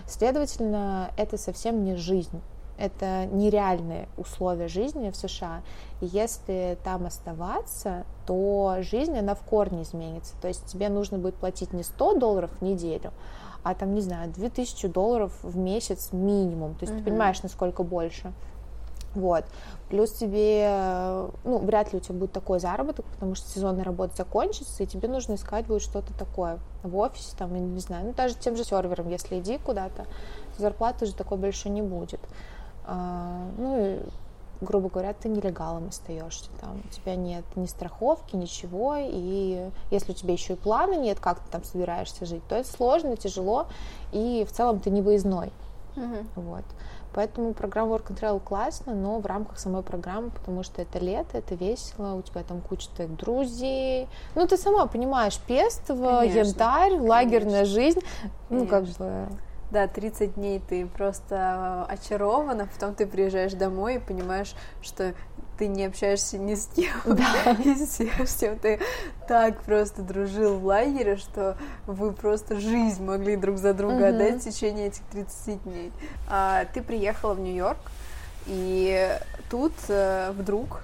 Следовательно, 0.08 1.12
это 1.17 1.38
совсем 1.38 1.84
не 1.84 1.96
жизнь. 1.96 2.41
Это 2.77 3.25
нереальные 3.25 4.08
условия 4.17 4.67
жизни 4.67 5.10
в 5.10 5.15
США. 5.15 5.62
И 6.00 6.06
если 6.06 6.77
там 6.84 7.08
оставаться, 7.08 8.06
то 8.27 8.77
жизнь, 8.82 9.17
она 9.17 9.34
в 9.34 9.41
корне 9.41 9.82
изменится. 9.82 10.36
То 10.41 10.48
есть 10.48 10.65
тебе 10.67 10.89
нужно 10.89 11.17
будет 11.17 11.36
платить 11.36 11.74
не 11.74 11.82
100 11.82 12.20
долларов 12.20 12.51
в 12.60 12.62
неделю, 12.62 13.12
а 13.63 13.74
там, 13.74 13.96
не 13.96 14.01
знаю, 14.01 14.32
2000 14.32 14.88
долларов 14.89 15.34
в 15.41 15.58
месяц 15.58 16.10
минимум. 16.12 16.75
То 16.75 16.84
есть 16.84 16.94
Мгм. 16.94 17.00
ты 17.03 17.10
понимаешь, 17.10 17.41
насколько 17.41 17.82
больше. 17.82 18.32
Вот. 19.17 19.45
Плюс 19.89 20.12
тебе, 20.12 20.69
ну, 21.43 21.57
вряд 21.57 21.91
ли 21.91 21.97
у 21.97 22.01
тебя 22.01 22.15
будет 22.15 22.31
такой 22.33 22.59
заработок, 22.59 23.05
потому 23.05 23.33
что 23.33 23.50
сезонная 23.50 23.83
работа 23.83 24.15
закончится, 24.15 24.83
и 24.83 24.86
тебе 24.86 25.07
нужно 25.07 25.36
искать 25.36 25.65
будет 25.65 25.81
что-то 25.81 26.13
такое 26.13 26.59
в 26.83 26.95
офисе, 26.97 27.36
там, 27.36 27.55
я 27.55 27.62
не 27.62 27.79
знаю, 27.79 28.05
ну, 28.05 28.13
даже 28.13 28.36
тем 28.36 28.55
же 28.55 28.63
сервером, 28.63 29.09
если 29.09 29.39
иди 29.39 29.57
куда-то, 29.57 30.03
то 30.03 30.62
зарплаты 30.62 31.07
же 31.07 31.15
такой 31.15 31.38
большой 31.39 31.71
не 31.71 31.81
будет. 31.81 32.19
А, 32.86 33.47
ну, 33.57 33.79
и, 33.79 34.00
грубо 34.62 34.89
говоря, 34.89 35.13
ты 35.13 35.29
нелегалом 35.29 35.88
остаешься, 35.88 36.50
там, 36.62 36.81
у 36.86 36.93
тебя 36.93 37.15
нет 37.15 37.43
ни 37.55 37.65
страховки, 37.65 38.36
ничего, 38.36 38.97
и 39.00 39.69
если 39.89 40.12
у 40.12 40.15
тебя 40.15 40.33
еще 40.33 40.53
и 40.53 40.57
плана 40.57 40.93
нет, 40.93 41.19
как 41.19 41.39
ты 41.39 41.50
там 41.50 41.63
собираешься 41.63 42.25
жить, 42.25 42.43
то 42.47 42.55
это 42.55 42.69
сложно, 42.69 43.17
тяжело, 43.17 43.65
и 44.12 44.45
в 44.47 44.51
целом 44.51 44.79
ты 44.79 44.91
не 44.91 45.01
выездной. 45.01 45.51
Мгм. 45.95 46.29
Вот. 46.36 46.65
Поэтому 47.17 47.55
программа 47.55 47.95
Work 47.95 48.09
and 48.09 48.19
Travel 48.21 48.39
классно, 48.39 48.93
но 48.93 49.19
в 49.19 49.25
рамках 49.25 49.57
самой 49.57 49.81
программы, 49.81 50.29
потому 50.29 50.62
что 50.62 50.83
это 50.83 51.00
лето, 51.00 51.39
это 51.39 51.55
весело, 51.55 52.13
у 52.13 52.21
тебя 52.21 52.43
там 52.43 52.62
куча 52.62 52.89
твоих 52.95 53.15
друзей. 53.15 54.07
Ну, 54.36 54.45
ты 54.45 54.55
сама 54.55 54.86
понимаешь, 54.86 55.39
Пестово, 55.47 56.19
Конечно, 56.19 56.38
Янтарь, 56.38 56.93
лагерная 57.00 57.65
жизнь. 57.65 58.01
Ну, 58.51 58.67
как 58.67 58.81
Конечно. 58.81 59.05
бы... 59.31 59.47
Да, 59.71 59.88
30 59.88 60.36
дней 60.36 60.62
ты 60.67 60.86
просто 60.86 61.86
очарована, 61.89 62.67
потом 62.67 62.95
ты 62.95 63.05
приезжаешь 63.05 63.53
домой 63.53 63.95
и 63.95 64.00
понимаешь, 64.00 64.55
что 64.81 65.13
ты 65.57 65.67
не 65.67 65.86
общаешься 65.86 66.38
ни 66.38 66.55
с 66.55 66.67
кем 66.67 66.91
из 67.65 67.89
всех, 67.89 68.29
с 68.29 68.36
кем 68.38 68.57
ты 68.59 68.79
так 69.27 69.59
просто 69.63 70.03
дружил 70.03 70.59
в 70.59 70.65
лагере, 70.65 71.17
что 71.17 71.57
вы 71.86 72.13
просто 72.13 72.59
жизнь 72.59 73.03
могли 73.03 73.36
друг 73.36 73.57
за 73.57 73.74
друга 73.74 73.95
Мгм. 73.95 74.05
отдать 74.09 74.41
в 74.41 74.50
течение 74.50 74.88
этих 74.88 75.03
30 75.12 75.63
дней. 75.63 75.91
А, 76.29 76.65
ты 76.74 76.81
приехала 76.81 77.33
в 77.33 77.39
Нью-Йорк, 77.39 77.79
и 78.45 79.17
тут 79.50 79.74
э, 79.89 80.31
вдруг 80.31 80.83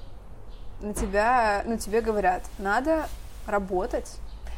на 0.81 0.93
тебя, 0.93 1.63
ну, 1.65 1.77
тебе 1.77 2.01
говорят, 2.01 2.41
надо 2.57 3.07
работать. 3.47 4.17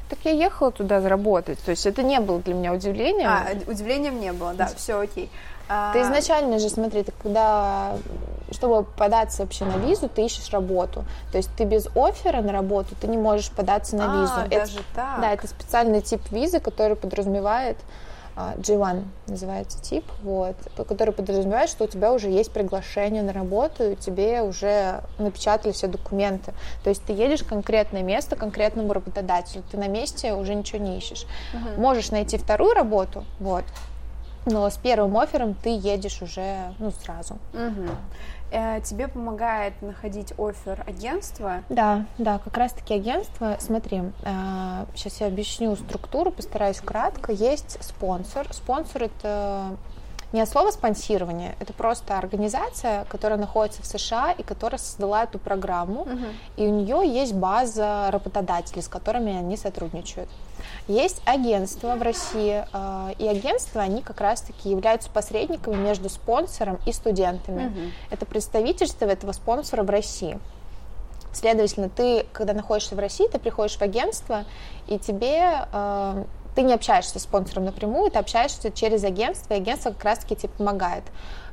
Так 0.10 0.20
я 0.24 0.32
ехала 0.32 0.72
туда 0.72 1.02
заработать, 1.02 1.60
то 1.64 1.72
есть 1.72 1.86
это 1.86 2.04
не 2.04 2.20
было 2.20 2.40
для 2.40 2.54
меня 2.54 2.74
удивлением. 2.74 3.28
А, 3.30 3.48
удивлением 3.68 4.20
не 4.20 4.34
было, 4.34 4.54
да, 4.54 4.68
все 4.76 5.00
окей. 5.00 5.32
А, 5.68 5.94
Ты 5.94 6.02
изначально 6.04 6.60
же, 6.60 6.70
смотри, 6.70 7.02
ты 7.04 7.12
когда, 7.24 7.98
чтобы 8.52 8.84
податься 8.84 9.42
вообще 9.42 9.66
на 9.66 9.78
визу, 9.78 10.08
ты 10.08 10.24
ищешь 10.24 10.52
работу. 10.52 11.06
То 11.32 11.38
есть 11.40 11.50
ты 11.58 11.64
без 11.64 11.88
оффера 11.96 12.42
на 12.44 12.52
работу, 12.52 12.94
ты 13.02 13.08
не 13.08 13.18
можешь 13.18 13.50
податься 13.50 13.96
на 13.96 14.04
а, 14.06 14.22
визу. 14.22 14.40
Это- 14.42 14.60
даже 14.60 14.80
так. 14.94 15.22
Да, 15.22 15.34
это 15.34 15.48
специальный 15.48 16.02
тип 16.02 16.22
визы, 16.30 16.60
который 16.60 16.96
подразумевает 16.96 17.78
а, 17.80 17.84
G1 18.36 19.04
называется 19.27 19.82
тип, 19.82 20.04
вот, 20.24 20.56
который 20.75 21.13
подразумевает, 21.13 21.70
что 21.70 21.86
у 21.86 21.88
тебя 21.88 22.12
уже 22.12 22.30
есть 22.30 22.51
приглашение 22.51 23.24
на 23.24 23.32
работу, 23.32 23.92
и 23.92 23.96
тебе 23.96 24.42
уже 24.42 25.04
напечатали 25.18 25.72
все 25.72 25.88
документы. 25.88 26.54
То 26.84 26.89
есть 26.89 27.04
ты 27.04 27.13
едешь 27.13 27.42
в 27.42 27.48
конкретное 27.48 28.04
место, 28.04 28.36
конкретному 28.36 28.92
работодателю, 28.92 29.63
ты 29.72 29.77
на 29.77 29.88
месте 29.88 30.34
уже 30.34 30.54
ничего 30.54 30.80
не 30.80 30.98
ищешь. 30.98 31.25
Мгм. 31.54 31.82
Можешь 31.82 32.12
найти 32.12 32.38
вторую 32.38 32.74
работу, 32.74 33.24
вот, 33.39 33.63
но 34.46 34.70
с 34.70 34.77
первым 34.77 35.18
оффером 35.18 35.56
ты 35.56 35.70
едешь 35.70 36.22
уже, 36.22 36.74
ну, 36.77 36.92
сразу. 36.92 37.38
Мгм. 37.54 37.89
Э, 38.56 38.80
Тебе 38.82 39.10
помогает 39.10 39.82
находить 39.82 40.34
офер 40.38 40.82
агентства. 40.88 41.64
Да, 41.68 42.06
да, 42.18 42.40
как 42.40 42.56
раз-таки 42.58 42.94
агентство. 42.94 43.58
Смотри, 43.60 44.02
сейчас 44.96 45.20
я 45.20 45.28
объясню 45.28 45.76
структуру, 45.76 46.32
постараюсь 46.32 46.80
кратко. 46.80 47.34
Есть 47.34 47.78
спонсор. 47.84 48.48
Спонсор 48.52 49.04
это 49.04 49.76
не 50.36 50.42
от 50.42 50.50
слова 50.50 50.70
спонсирование, 50.72 51.56
это 51.60 51.74
просто 51.74 52.18
организация, 52.18 53.06
которая 53.06 53.39
находится 53.39 53.82
в 53.82 53.86
США 53.86 54.34
и 54.34 54.44
которая 54.44 54.77
создала 54.77 55.24
эту 55.24 55.39
программу, 55.39 56.08
и 56.58 56.68
у 56.68 56.70
нее 56.70 57.01
есть 57.08 57.34
база 57.34 58.10
работодателей, 58.12 58.82
с 58.82 58.88
которыми 58.88 59.36
они 59.36 59.56
сотрудничают. 59.56 60.30
Есть 60.88 61.22
агентства 61.25 61.96
в 61.96 62.01
России, 62.01 62.65
э, 62.72 63.13
и 63.18 63.27
агентства, 63.27 63.82
они 63.82 64.01
как 64.01 64.22
раз-таки 64.22 64.70
являются 64.70 65.10
посредниками 65.10 65.75
между 65.75 66.10
спонсором 66.10 66.80
и 66.86 66.92
студентами. 66.92 67.68
Мгм. 67.68 67.92
Это 68.10 68.25
представительство 68.25 69.06
этого 69.06 69.32
спонсора 69.32 69.84
в 69.84 69.89
России. 69.89 70.39
Следовательно, 71.34 71.89
ты, 71.89 72.25
когда 72.32 72.54
находишься 72.54 72.96
в 72.96 73.00
России, 73.00 73.27
ты 73.27 73.39
приходишь 73.39 73.77
в 73.77 73.82
агентство, 73.82 74.46
и 74.88 74.98
тебе 74.98 75.68
э, 75.72 76.24
ты 76.56 76.62
не 76.64 76.74
общаешься 76.74 77.20
с 77.20 77.24
спонсором 77.24 77.66
напрямую, 77.66 78.10
ты 78.10 78.18
общаешься 78.18 78.72
через 78.72 79.04
агентство, 79.04 79.54
и 79.54 79.58
агентство 79.58 79.92
как 79.92 80.04
раз-таки 80.06 80.36
тебе 80.36 80.50
помогает 80.50 81.04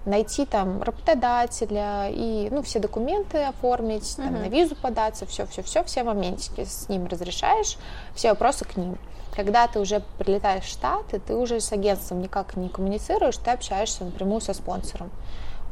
найти 0.04 0.46
там 0.46 0.82
работодателя 0.82 2.08
и 2.08 2.48
ну, 2.50 2.62
все 2.62 2.78
документы 2.78 3.38
оформить, 3.44 4.16
там, 4.16 4.32
Мгм. 4.32 4.42
на 4.42 4.48
визу 4.48 4.74
податься, 4.74 5.26
все-все-все, 5.26 5.84
все 5.84 6.02
моментики 6.02 6.64
с 6.64 6.88
ним 6.88 7.06
разрешаешь, 7.06 7.76
все 8.14 8.30
вопросы 8.30 8.64
к 8.64 8.76
ним. 8.76 8.98
Когда 9.34 9.66
ты 9.66 9.80
уже 9.80 10.02
прилетаешь 10.18 10.64
в 10.64 10.68
Штаты, 10.68 11.18
ты 11.18 11.34
уже 11.34 11.60
с 11.60 11.72
агентством 11.72 12.20
никак 12.20 12.56
не 12.56 12.68
коммуницируешь, 12.68 13.36
ты 13.38 13.50
общаешься 13.50 14.04
напрямую 14.04 14.40
со 14.40 14.52
спонсором. 14.54 15.10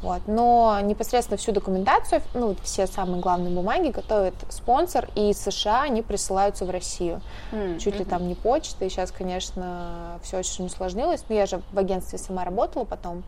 Вот. 0.02 0.22
Но 0.26 0.78
непосредственно 0.82 1.36
всю 1.36 1.52
документацию, 1.52 2.22
ну, 2.34 2.48
вот 2.48 2.58
все 2.62 2.86
самые 2.86 3.20
главные 3.20 3.54
бумаги 3.54 3.88
готовит 3.88 4.34
спонсор, 4.48 5.08
и 5.14 5.30
из 5.30 5.38
США 5.42 5.82
они 5.82 6.00
присылаются 6.02 6.64
в 6.64 6.70
Россию. 6.70 7.20
М, 7.52 7.78
Чуть 7.78 7.98
ли 7.98 8.04
там 8.04 8.26
не 8.26 8.34
почта, 8.34 8.84
и 8.84 8.88
сейчас, 8.88 9.10
конечно, 9.12 10.18
все 10.22 10.38
очень 10.38 10.66
усложнилось. 10.66 11.24
Но 11.28 11.34
я 11.34 11.46
же 11.46 11.60
в 11.72 11.78
агентстве 11.78 12.18
сама 12.18 12.44
работала 12.44 12.84
потом. 12.84 13.22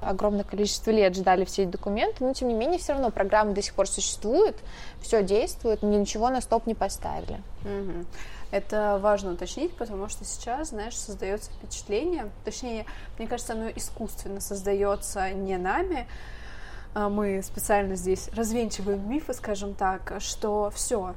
Огромное 0.00 0.44
количество 0.44 0.90
лет 0.90 1.16
ждали 1.16 1.44
все 1.44 1.62
эти 1.62 1.70
документы, 1.70 2.24
но 2.24 2.32
тем 2.32 2.48
не 2.48 2.54
менее 2.54 2.78
все 2.78 2.92
равно 2.92 3.10
программа 3.10 3.52
до 3.52 3.62
сих 3.62 3.74
пор 3.74 3.88
существует, 3.88 4.56
все 5.00 5.22
действует, 5.22 5.82
ничего 5.82 6.30
на 6.30 6.40
стоп 6.40 6.66
не 6.66 6.74
поставили. 6.74 7.40
Мгм. 7.62 8.06
Это 8.50 8.98
важно 9.02 9.32
уточнить, 9.32 9.76
потому 9.76 10.08
что 10.08 10.24
сейчас, 10.24 10.68
знаешь, 10.70 10.96
создается 10.96 11.50
впечатление, 11.50 12.30
точнее, 12.44 12.86
мне 13.18 13.28
кажется, 13.28 13.52
оно 13.52 13.68
искусственно 13.68 14.40
создается 14.40 15.30
не 15.32 15.58
нами, 15.58 16.06
а 16.94 17.08
мы 17.08 17.42
специально 17.42 17.94
здесь 17.94 18.30
развенчиваем 18.32 19.08
мифы, 19.08 19.34
скажем 19.34 19.74
так, 19.74 20.14
что 20.20 20.70
все, 20.74 21.14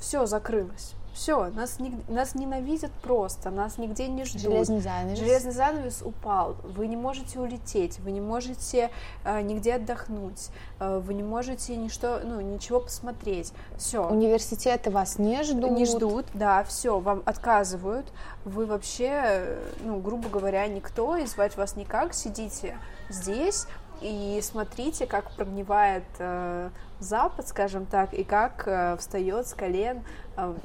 все 0.00 0.24
закрылось. 0.24 0.94
Все, 1.14 1.46
нас, 1.50 1.78
не, 1.78 1.96
нас 2.08 2.34
ненавидят 2.34 2.90
просто, 2.90 3.50
нас 3.50 3.78
нигде 3.78 4.08
не 4.08 4.24
ждут. 4.24 4.42
Железный 4.42 4.80
занавес. 4.80 5.18
Железный 5.18 5.52
занавес 5.52 6.02
упал. 6.02 6.56
Вы 6.64 6.88
не 6.88 6.96
можете 6.96 7.38
улететь, 7.38 8.00
вы 8.00 8.10
не 8.10 8.20
можете 8.20 8.90
э, 9.24 9.40
нигде 9.40 9.74
отдохнуть, 9.74 10.50
э, 10.80 10.98
вы 10.98 11.14
не 11.14 11.22
можете 11.22 11.76
ничто, 11.76 12.20
ну, 12.24 12.40
ничего 12.40 12.80
посмотреть. 12.80 13.52
Все. 13.78 14.04
Университеты 14.04 14.90
вас 14.90 15.20
не 15.20 15.44
ждут. 15.44 15.70
Не 15.70 15.86
ждут, 15.86 16.26
да, 16.34 16.64
все, 16.64 16.98
вам 16.98 17.22
отказывают. 17.26 18.12
Вы 18.44 18.66
вообще, 18.66 19.56
ну, 19.84 20.00
грубо 20.00 20.28
говоря, 20.28 20.66
никто, 20.66 21.16
и 21.16 21.26
звать 21.26 21.56
вас 21.56 21.76
никак, 21.76 22.12
сидите 22.12 22.76
здесь, 23.08 23.68
и 24.00 24.40
смотрите, 24.42 25.06
как 25.06 25.30
прогнивает 25.30 26.04
э, 26.18 26.70
Запад, 27.00 27.48
скажем 27.48 27.86
так, 27.86 28.12
и 28.14 28.24
как 28.24 28.64
э, 28.66 28.96
встает 28.98 29.46
с 29.46 29.54
колен 29.54 29.98
э, 29.98 30.02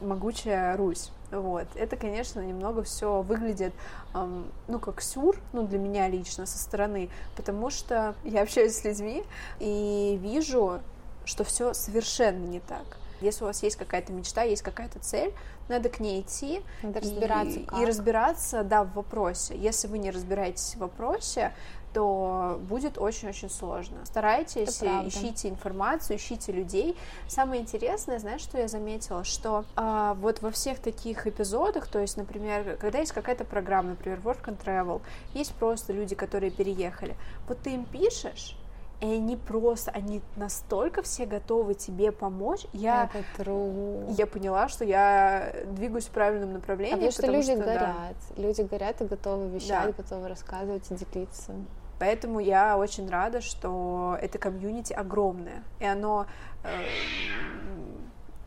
могучая 0.02 0.76
Русь. 0.78 1.12
Вот. 1.32 1.68
Это, 1.76 1.96
конечно, 1.96 2.40
немного 2.40 2.84
все 2.84 3.22
выглядит, 3.22 3.74
эм, 4.14 4.52
ну, 4.68 4.80
как 4.80 5.02
сюр, 5.02 5.38
ну, 5.54 5.68
для 5.68 5.78
меня 5.78 6.08
лично, 6.08 6.46
со 6.46 6.58
стороны, 6.58 7.10
потому 7.36 7.70
что 7.70 8.16
я 8.24 8.42
общаюсь 8.42 8.76
с 8.76 8.84
людьми 8.84 9.24
и 9.60 10.18
вижу, 10.22 10.80
что 11.26 11.44
все 11.44 11.74
совершенно 11.74 12.46
не 12.46 12.60
так. 12.60 12.98
Если 13.22 13.44
у 13.44 13.48
вас 13.48 13.64
есть 13.64 13.76
какая-то 13.76 14.14
мечта, 14.14 14.44
есть 14.44 14.62
какая-то 14.62 15.00
цель, 15.00 15.34
надо 15.68 15.90
к 15.90 16.00
ней 16.00 16.22
идти 16.22 16.62
надо 16.82 17.00
разбираться 17.00 17.60
и, 17.60 17.64
как. 17.64 17.80
и 17.80 17.86
разбираться, 17.86 18.64
да, 18.64 18.84
в 18.84 18.94
вопросе. 18.94 19.56
Если 19.58 19.88
вы 19.88 20.00
не 20.00 20.12
разбираетесь 20.12 20.76
в 20.76 20.80
вопросе, 20.80 21.54
то 21.94 22.60
будет 22.64 22.98
очень-очень 22.98 23.50
сложно. 23.50 24.06
Старайтесь, 24.06 24.82
ищите 24.82 25.50
информацию, 25.50 26.18
ищите 26.18 26.52
людей. 26.52 26.96
Самое 27.28 27.62
интересное, 27.62 28.20
знаешь, 28.20 28.42
что 28.42 28.60
я 28.60 28.68
заметила, 28.68 29.24
что 29.24 29.66
а, 29.76 30.14
вот 30.16 30.42
во 30.42 30.52
всех 30.52 30.80
таких 30.80 31.26
эпизодах, 31.26 31.88
то 31.88 32.00
есть, 32.00 32.18
например, 32.18 32.78
когда 32.78 33.00
есть 33.00 33.12
какая-то 33.12 33.44
программа, 33.44 33.92
например, 33.92 34.20
Work 34.24 34.46
and 34.46 34.64
Travel, 34.64 35.02
есть 35.34 35.54
просто 35.56 35.94
люди, 35.94 36.16
которые 36.16 36.52
переехали, 36.52 37.16
вот 37.48 37.60
ты 37.60 37.72
им 37.72 37.86
пишешь, 37.86 38.56
и 39.02 39.06
они 39.06 39.38
просто, 39.38 39.92
они 39.92 40.22
настолько 40.36 41.02
все 41.02 41.26
готовы 41.26 41.74
тебе 41.74 42.12
помочь. 42.12 42.66
Я, 42.74 43.10
Это 43.14 43.44
true. 43.44 44.14
я 44.18 44.28
поняла, 44.28 44.68
что 44.68 44.84
я 44.84 45.54
двигаюсь 45.68 46.08
в 46.08 46.12
правильном 46.12 46.54
направлении. 46.54 46.94
А 46.94 46.98
потому 46.98 47.12
что 47.12 47.28
люди 47.28 47.56
что, 47.56 47.64
горят. 47.64 48.16
Да. 48.36 48.42
Люди 48.42 48.62
горят 48.62 49.02
и 49.02 49.06
готовы 49.06 49.48
вещать, 49.50 49.96
да. 49.96 50.04
готовы 50.04 50.28
рассказывать 50.28 50.92
и 50.92 50.96
делиться. 50.96 51.54
Поэтому 51.98 52.40
я 52.40 52.78
очень 52.78 53.10
рада, 53.10 53.42
что 53.42 54.18
это 54.22 54.38
комьюнити 54.38 54.94
огромное, 54.94 55.64
и 55.80 55.86
оно 55.86 56.26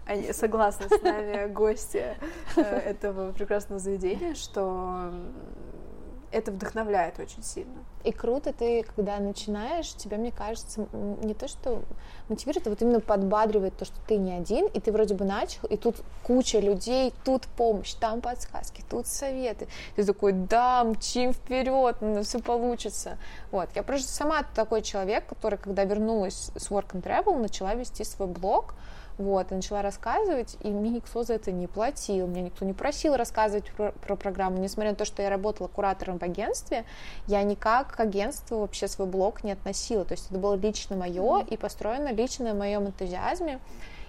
э, 0.06 0.32
согласны 0.32 0.88
с 0.88 1.02
нами 1.02 1.46
гости 1.52 2.16
э, 2.56 2.60
этого 2.62 3.32
прекрасного 3.32 3.78
заведения, 3.78 4.34
что 4.34 5.12
это 6.30 6.50
вдохновляет 6.50 7.18
очень 7.18 7.42
сильно. 7.42 7.84
И 8.04 8.12
круто 8.12 8.52
ты, 8.52 8.82
когда 8.82 9.18
начинаешь, 9.18 9.94
тебя, 9.94 10.16
мне 10.16 10.32
кажется, 10.32 10.86
не 10.92 11.34
то, 11.34 11.48
что 11.48 11.82
мотивирует, 12.28 12.66
а 12.66 12.70
вот 12.70 12.82
именно 12.82 13.00
подбадривает 13.00 13.76
то, 13.76 13.84
что 13.84 13.96
ты 14.06 14.16
не 14.16 14.32
один, 14.32 14.66
и 14.66 14.80
ты 14.80 14.92
вроде 14.92 15.14
бы 15.14 15.24
начал, 15.24 15.66
и 15.68 15.76
тут 15.76 15.96
куча 16.22 16.58
людей, 16.58 17.12
тут 17.24 17.46
помощь, 17.46 17.94
там 17.94 18.20
подсказки, 18.20 18.82
тут 18.88 19.06
советы. 19.06 19.68
Ты 19.96 20.04
такой, 20.04 20.32
да, 20.32 20.84
мчим 20.84 21.32
вперед, 21.32 21.96
ну, 22.00 22.22
все 22.22 22.40
получится. 22.40 23.18
Вот. 23.50 23.68
Я 23.74 23.82
просто 23.82 24.10
сама 24.10 24.42
такой 24.54 24.82
человек, 24.82 25.26
который, 25.26 25.58
когда 25.58 25.84
вернулась 25.84 26.50
с 26.56 26.70
Work 26.70 26.92
and 26.92 27.02
Travel, 27.02 27.38
начала 27.38 27.74
вести 27.74 28.04
свой 28.04 28.28
блог, 28.28 28.74
вот, 29.22 29.52
и 29.52 29.54
начала 29.54 29.82
рассказывать, 29.82 30.56
и 30.60 30.68
мне 30.68 30.90
никто 30.90 31.22
за 31.22 31.34
это 31.34 31.52
не 31.52 31.66
платил, 31.66 32.26
меня 32.26 32.42
никто 32.42 32.64
не 32.64 32.72
просил 32.72 33.16
рассказывать 33.16 33.70
про, 33.72 33.92
про 33.92 34.16
программу, 34.16 34.58
несмотря 34.58 34.90
на 34.90 34.96
то, 34.96 35.04
что 35.04 35.22
я 35.22 35.30
работала 35.30 35.68
куратором 35.68 36.18
в 36.18 36.22
агентстве, 36.22 36.84
я 37.26 37.42
никак 37.42 37.96
к 37.96 38.00
агентству 38.00 38.58
вообще 38.58 38.88
свой 38.88 39.06
блог 39.06 39.44
не 39.44 39.52
относила, 39.52 40.04
то 40.04 40.12
есть 40.12 40.30
это 40.30 40.38
было 40.38 40.54
лично 40.54 40.96
мое 40.96 41.44
и 41.48 41.56
построено 41.56 42.12
лично 42.12 42.46
на 42.46 42.54
моем 42.54 42.86
энтузиазме, 42.86 43.60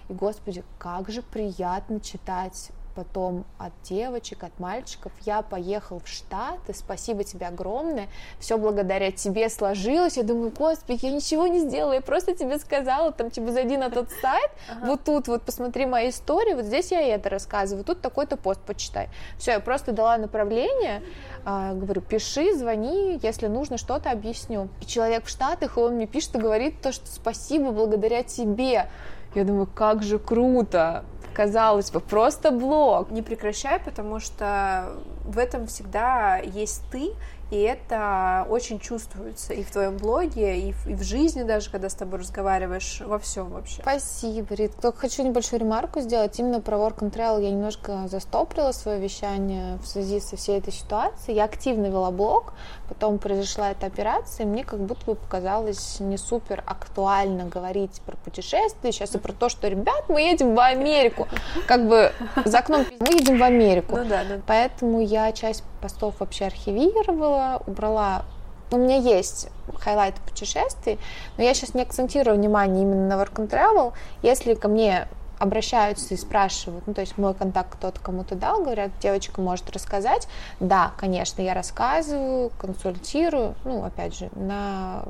и, 0.08 0.12
господи, 0.12 0.62
как 0.78 1.10
же 1.10 1.22
приятно 1.22 2.00
читать 2.00 2.70
потом 2.94 3.44
от 3.58 3.72
девочек, 3.82 4.44
от 4.44 4.58
мальчиков. 4.58 5.12
Я 5.22 5.42
поехал 5.42 6.00
в 6.00 6.08
Штаты, 6.08 6.74
спасибо 6.74 7.24
тебе 7.24 7.46
огромное, 7.46 8.08
все 8.38 8.56
благодаря 8.58 9.10
тебе 9.10 9.48
сложилось. 9.48 10.16
Я 10.16 10.22
думаю, 10.22 10.50
господи, 10.50 11.06
я 11.06 11.12
ничего 11.12 11.46
не 11.46 11.60
сделала, 11.60 11.94
я 11.94 12.00
просто 12.00 12.34
тебе 12.34 12.58
сказала, 12.58 13.12
там, 13.12 13.30
типа, 13.30 13.52
зайди 13.52 13.76
на 13.76 13.90
тот 13.90 14.08
сайт, 14.20 14.50
ага. 14.70 14.86
вот 14.86 15.04
тут 15.04 15.28
вот 15.28 15.42
посмотри 15.42 15.86
мои 15.86 16.10
истории, 16.10 16.54
вот 16.54 16.64
здесь 16.64 16.90
я 16.92 17.14
это 17.14 17.28
рассказываю, 17.28 17.84
тут 17.84 18.00
такой-то 18.00 18.36
пост 18.36 18.60
почитай. 18.60 19.08
Все, 19.38 19.52
я 19.52 19.60
просто 19.60 19.92
дала 19.92 20.16
направление, 20.16 21.02
э, 21.44 21.72
говорю, 21.74 22.00
пиши, 22.00 22.56
звони, 22.56 23.18
если 23.22 23.46
нужно 23.48 23.78
что-то 23.78 24.10
объясню. 24.10 24.68
И 24.80 24.86
человек 24.86 25.24
в 25.24 25.28
Штатах, 25.28 25.76
и 25.76 25.80
он 25.80 25.94
мне 25.94 26.06
пишет 26.06 26.36
и 26.36 26.38
говорит 26.38 26.80
то, 26.80 26.92
что 26.92 27.06
спасибо 27.06 27.70
благодаря 27.70 28.22
тебе. 28.22 28.88
Я 29.34 29.44
думаю, 29.44 29.66
как 29.66 30.02
же 30.02 30.20
круто, 30.20 31.04
казалось 31.34 31.90
бы, 31.90 32.00
просто 32.00 32.50
блог. 32.50 33.10
Не 33.10 33.22
прекращай, 33.22 33.80
потому 33.80 34.20
что 34.20 34.92
в 35.24 35.38
этом 35.38 35.66
всегда 35.66 36.38
есть 36.38 36.82
ты, 36.90 37.12
и 37.50 37.60
это 37.60 38.46
очень 38.48 38.78
чувствуется 38.78 39.52
и 39.52 39.62
в 39.62 39.70
твоем 39.70 39.96
блоге, 39.96 40.58
и 40.58 40.72
в, 40.72 40.86
и 40.86 40.94
в 40.94 41.02
жизни 41.02 41.42
даже, 41.42 41.70
когда 41.70 41.88
с 41.88 41.94
тобой 41.94 42.20
разговариваешь, 42.20 43.02
во 43.04 43.18
всем 43.18 43.50
вообще. 43.50 43.82
Спасибо, 43.82 44.54
Рит. 44.54 44.72
Только 44.80 45.00
хочу 45.00 45.22
небольшую 45.22 45.60
ремарку 45.60 46.00
сделать. 46.00 46.38
Именно 46.38 46.60
про 46.60 46.76
Work 46.76 46.98
and 47.00 47.12
Travel 47.12 47.42
я 47.42 47.50
немножко 47.50 48.08
застоприла 48.08 48.72
свое 48.72 48.98
вещание 48.98 49.78
в 49.82 49.86
связи 49.86 50.20
со 50.20 50.36
всей 50.36 50.58
этой 50.58 50.72
ситуацией. 50.72 51.36
Я 51.36 51.44
активно 51.44 51.86
вела 51.86 52.10
блог, 52.10 52.54
потом 52.88 53.18
произошла 53.18 53.70
эта 53.70 53.86
операция, 53.86 54.44
и 54.44 54.48
мне 54.48 54.64
как 54.64 54.80
будто 54.80 55.04
бы 55.04 55.14
показалось 55.14 56.00
не 56.00 56.16
супер 56.16 56.62
актуально 56.66 57.44
говорить 57.44 58.00
про 58.06 58.16
путешествия, 58.16 58.92
сейчас 58.92 59.14
и 59.14 59.18
про 59.18 59.32
то, 59.32 59.48
что, 59.48 59.68
ребят, 59.68 60.04
мы 60.08 60.22
едем 60.22 60.54
в 60.54 60.60
Америку. 60.60 61.28
Как 61.66 61.86
бы 61.86 62.12
за 62.44 62.58
окном 62.58 62.84
мы 63.00 63.12
едем 63.14 63.38
в 63.38 63.42
Америку. 63.42 63.96
Ну 63.96 64.04
да, 64.04 64.24
да. 64.24 64.40
Поэтому 64.46 65.00
я 65.00 65.30
часть 65.32 65.62
постов 65.84 66.14
вообще 66.20 66.46
архивировала, 66.46 67.62
убрала 67.66 68.24
у 68.70 68.78
меня 68.78 68.96
есть 68.96 69.48
хайлайты 69.80 70.18
путешествий, 70.26 70.98
но 71.36 71.44
я 71.44 71.52
сейчас 71.52 71.74
не 71.74 71.82
акцентирую 71.82 72.38
внимание 72.38 72.84
именно 72.84 73.06
на 73.06 73.22
work 73.22 73.34
and 73.34 73.50
travel. 73.50 73.92
Если 74.22 74.54
ко 74.54 74.68
мне 74.68 75.06
обращаются 75.38 76.14
и 76.14 76.16
спрашивают, 76.16 76.86
ну, 76.86 76.94
то 76.94 77.02
есть 77.02 77.18
мой 77.18 77.34
контакт 77.34 77.74
кто-то 77.74 78.00
кому-то 78.00 78.34
дал, 78.34 78.62
говорят, 78.62 78.92
девочка 79.02 79.42
может 79.42 79.70
рассказать. 79.70 80.26
Да, 80.58 80.92
конечно, 80.96 81.42
я 81.42 81.52
рассказываю, 81.52 82.50
консультирую, 82.58 83.54
ну, 83.64 83.84
опять 83.84 84.16
же, 84.16 84.30
на 84.36 85.02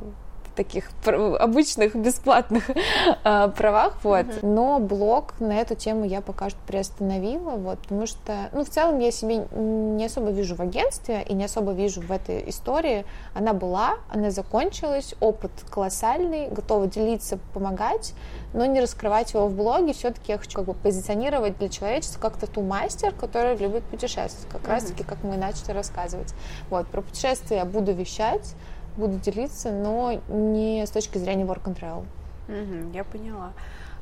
таких 0.54 0.90
обычных 1.04 1.94
бесплатных 1.94 2.70
э, 3.24 3.48
правах, 3.56 3.98
вот. 4.02 4.26
Mm-hmm. 4.26 4.46
Но 4.46 4.78
блог 4.78 5.34
на 5.40 5.52
эту 5.52 5.74
тему 5.74 6.04
я 6.04 6.20
пока 6.20 6.50
что 6.50 6.58
приостановила, 6.66 7.50
вот, 7.50 7.78
потому 7.80 8.06
что, 8.06 8.48
ну, 8.52 8.64
в 8.64 8.70
целом 8.70 8.98
я 8.98 9.10
себе 9.10 9.46
не 9.52 10.04
особо 10.04 10.30
вижу 10.30 10.54
в 10.54 10.60
агентстве 10.60 11.22
и 11.22 11.34
не 11.34 11.44
особо 11.44 11.72
вижу 11.72 12.00
в 12.00 12.10
этой 12.10 12.48
истории. 12.48 13.04
Она 13.34 13.52
была, 13.52 13.96
она 14.08 14.30
закончилась, 14.30 15.14
опыт 15.20 15.50
колоссальный, 15.70 16.48
готова 16.48 16.86
делиться, 16.86 17.38
помогать, 17.52 18.14
но 18.52 18.66
не 18.66 18.80
раскрывать 18.80 19.34
его 19.34 19.48
в 19.48 19.54
блоге. 19.54 19.92
Все-таки 19.92 20.32
я 20.32 20.38
хочу 20.38 20.56
как 20.58 20.66
бы 20.66 20.74
позиционировать 20.74 21.58
для 21.58 21.68
человечества 21.68 22.20
как-то 22.20 22.46
ту 22.46 22.62
мастер, 22.62 23.12
который 23.12 23.56
любит 23.56 23.84
путешествовать, 23.84 24.48
как 24.50 24.62
mm-hmm. 24.62 24.70
раз-таки, 24.70 25.04
как 25.04 25.22
мы 25.22 25.36
начали 25.36 25.72
рассказывать. 25.72 26.34
Вот, 26.70 26.86
про 26.86 27.02
путешествия 27.02 27.58
я 27.58 27.64
буду 27.64 27.92
вещать, 27.92 28.54
буду 28.96 29.18
делиться, 29.18 29.70
но 29.70 30.20
не 30.28 30.86
с 30.86 30.90
точки 30.90 31.18
зрения 31.18 31.44
work 31.44 31.64
and 31.64 31.78
travel. 31.78 32.06
Угу, 32.48 32.92
я 32.92 33.04
поняла. 33.04 33.52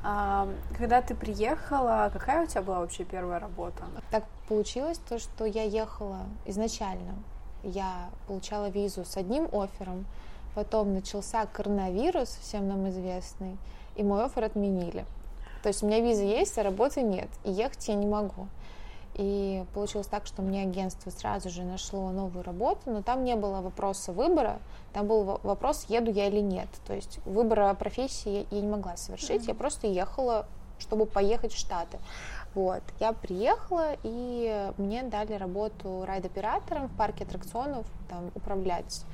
А, 0.04 0.48
когда 0.76 1.00
ты 1.00 1.14
приехала, 1.14 2.10
какая 2.12 2.44
у 2.44 2.46
тебя 2.46 2.62
была 2.62 2.80
вообще 2.80 3.04
первая 3.04 3.38
работа? 3.38 3.84
Так 4.10 4.24
получилось 4.48 4.98
то, 5.08 5.18
что 5.18 5.44
я 5.44 5.62
ехала 5.62 6.18
изначально. 6.44 7.14
Я 7.62 8.10
получала 8.26 8.68
визу 8.68 9.04
с 9.04 9.16
одним 9.16 9.48
оффером, 9.52 10.04
потом 10.56 10.94
начался 10.94 11.46
коронавирус, 11.46 12.36
всем 12.42 12.66
нам 12.66 12.88
известный, 12.88 13.56
и 13.94 14.02
мой 14.02 14.24
оффер 14.24 14.44
отменили. 14.44 15.04
То 15.62 15.68
есть 15.68 15.84
у 15.84 15.86
меня 15.86 16.00
виза 16.00 16.24
есть, 16.24 16.58
а 16.58 16.64
работы 16.64 17.02
нет, 17.02 17.28
и 17.44 17.52
ехать 17.52 17.86
я 17.86 17.94
не 17.94 18.06
могу. 18.06 18.48
И 19.14 19.64
получилось 19.74 20.06
так, 20.06 20.26
что 20.26 20.40
мне 20.40 20.62
агентство 20.62 21.10
сразу 21.10 21.50
же 21.50 21.64
нашло 21.64 22.10
новую 22.10 22.42
работу, 22.44 22.80
но 22.86 23.02
там 23.02 23.24
не 23.24 23.36
было 23.36 23.60
вопроса 23.60 24.12
выбора, 24.12 24.58
там 24.92 25.06
был 25.06 25.38
вопрос, 25.42 25.84
еду 25.88 26.10
я 26.10 26.28
или 26.28 26.40
нет. 26.40 26.68
То 26.86 26.94
есть 26.94 27.18
выбора 27.26 27.74
профессии 27.74 28.46
я 28.50 28.60
не 28.60 28.68
могла 28.68 28.96
совершить, 28.96 29.42
mm-hmm. 29.42 29.48
я 29.48 29.54
просто 29.54 29.86
ехала, 29.86 30.46
чтобы 30.78 31.04
поехать 31.06 31.52
в 31.52 31.58
Штаты. 31.58 31.98
Вот, 32.54 32.82
я 33.00 33.12
приехала, 33.12 33.96
и 34.02 34.70
мне 34.76 35.02
дали 35.02 35.34
работу 35.34 36.04
райд-оператором 36.06 36.88
в 36.88 36.96
парке 36.96 37.24
аттракционов, 37.24 37.86
там, 38.10 38.30
управлять 38.34 39.04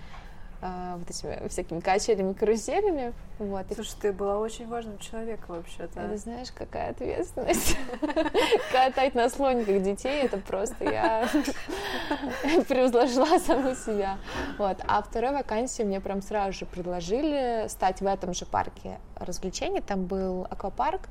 э, 0.60 0.94
вот 0.96 1.10
этими 1.10 1.48
всякими 1.48 1.80
качелями, 1.80 2.32
каруселями. 2.32 3.12
Вот. 3.38 3.66
Слушай, 3.72 3.94
ты 4.00 4.12
была 4.12 4.38
очень 4.38 4.66
важным 4.66 4.98
человеком 4.98 5.56
вообще-то. 5.56 6.00
Это 6.00 6.16
знаешь, 6.16 6.48
какая 6.52 6.90
ответственность. 6.90 7.76
Катать 8.72 9.14
на 9.14 9.28
слониках 9.28 9.82
детей, 9.82 10.22
это 10.22 10.38
просто 10.38 10.84
я 10.84 11.28
превозложила 12.68 13.38
саму 13.38 13.74
себя. 13.74 14.18
Вот. 14.58 14.78
А 14.86 15.02
второй 15.02 15.32
вакансии 15.32 15.82
мне 15.82 16.00
прям 16.00 16.20
сразу 16.22 16.52
же 16.58 16.66
предложили 16.66 17.66
стать 17.68 18.00
в 18.00 18.06
этом 18.06 18.34
же 18.34 18.44
парке 18.44 18.98
развлечений. 19.16 19.80
Там 19.80 20.06
был 20.06 20.46
аквапарк, 20.50 21.02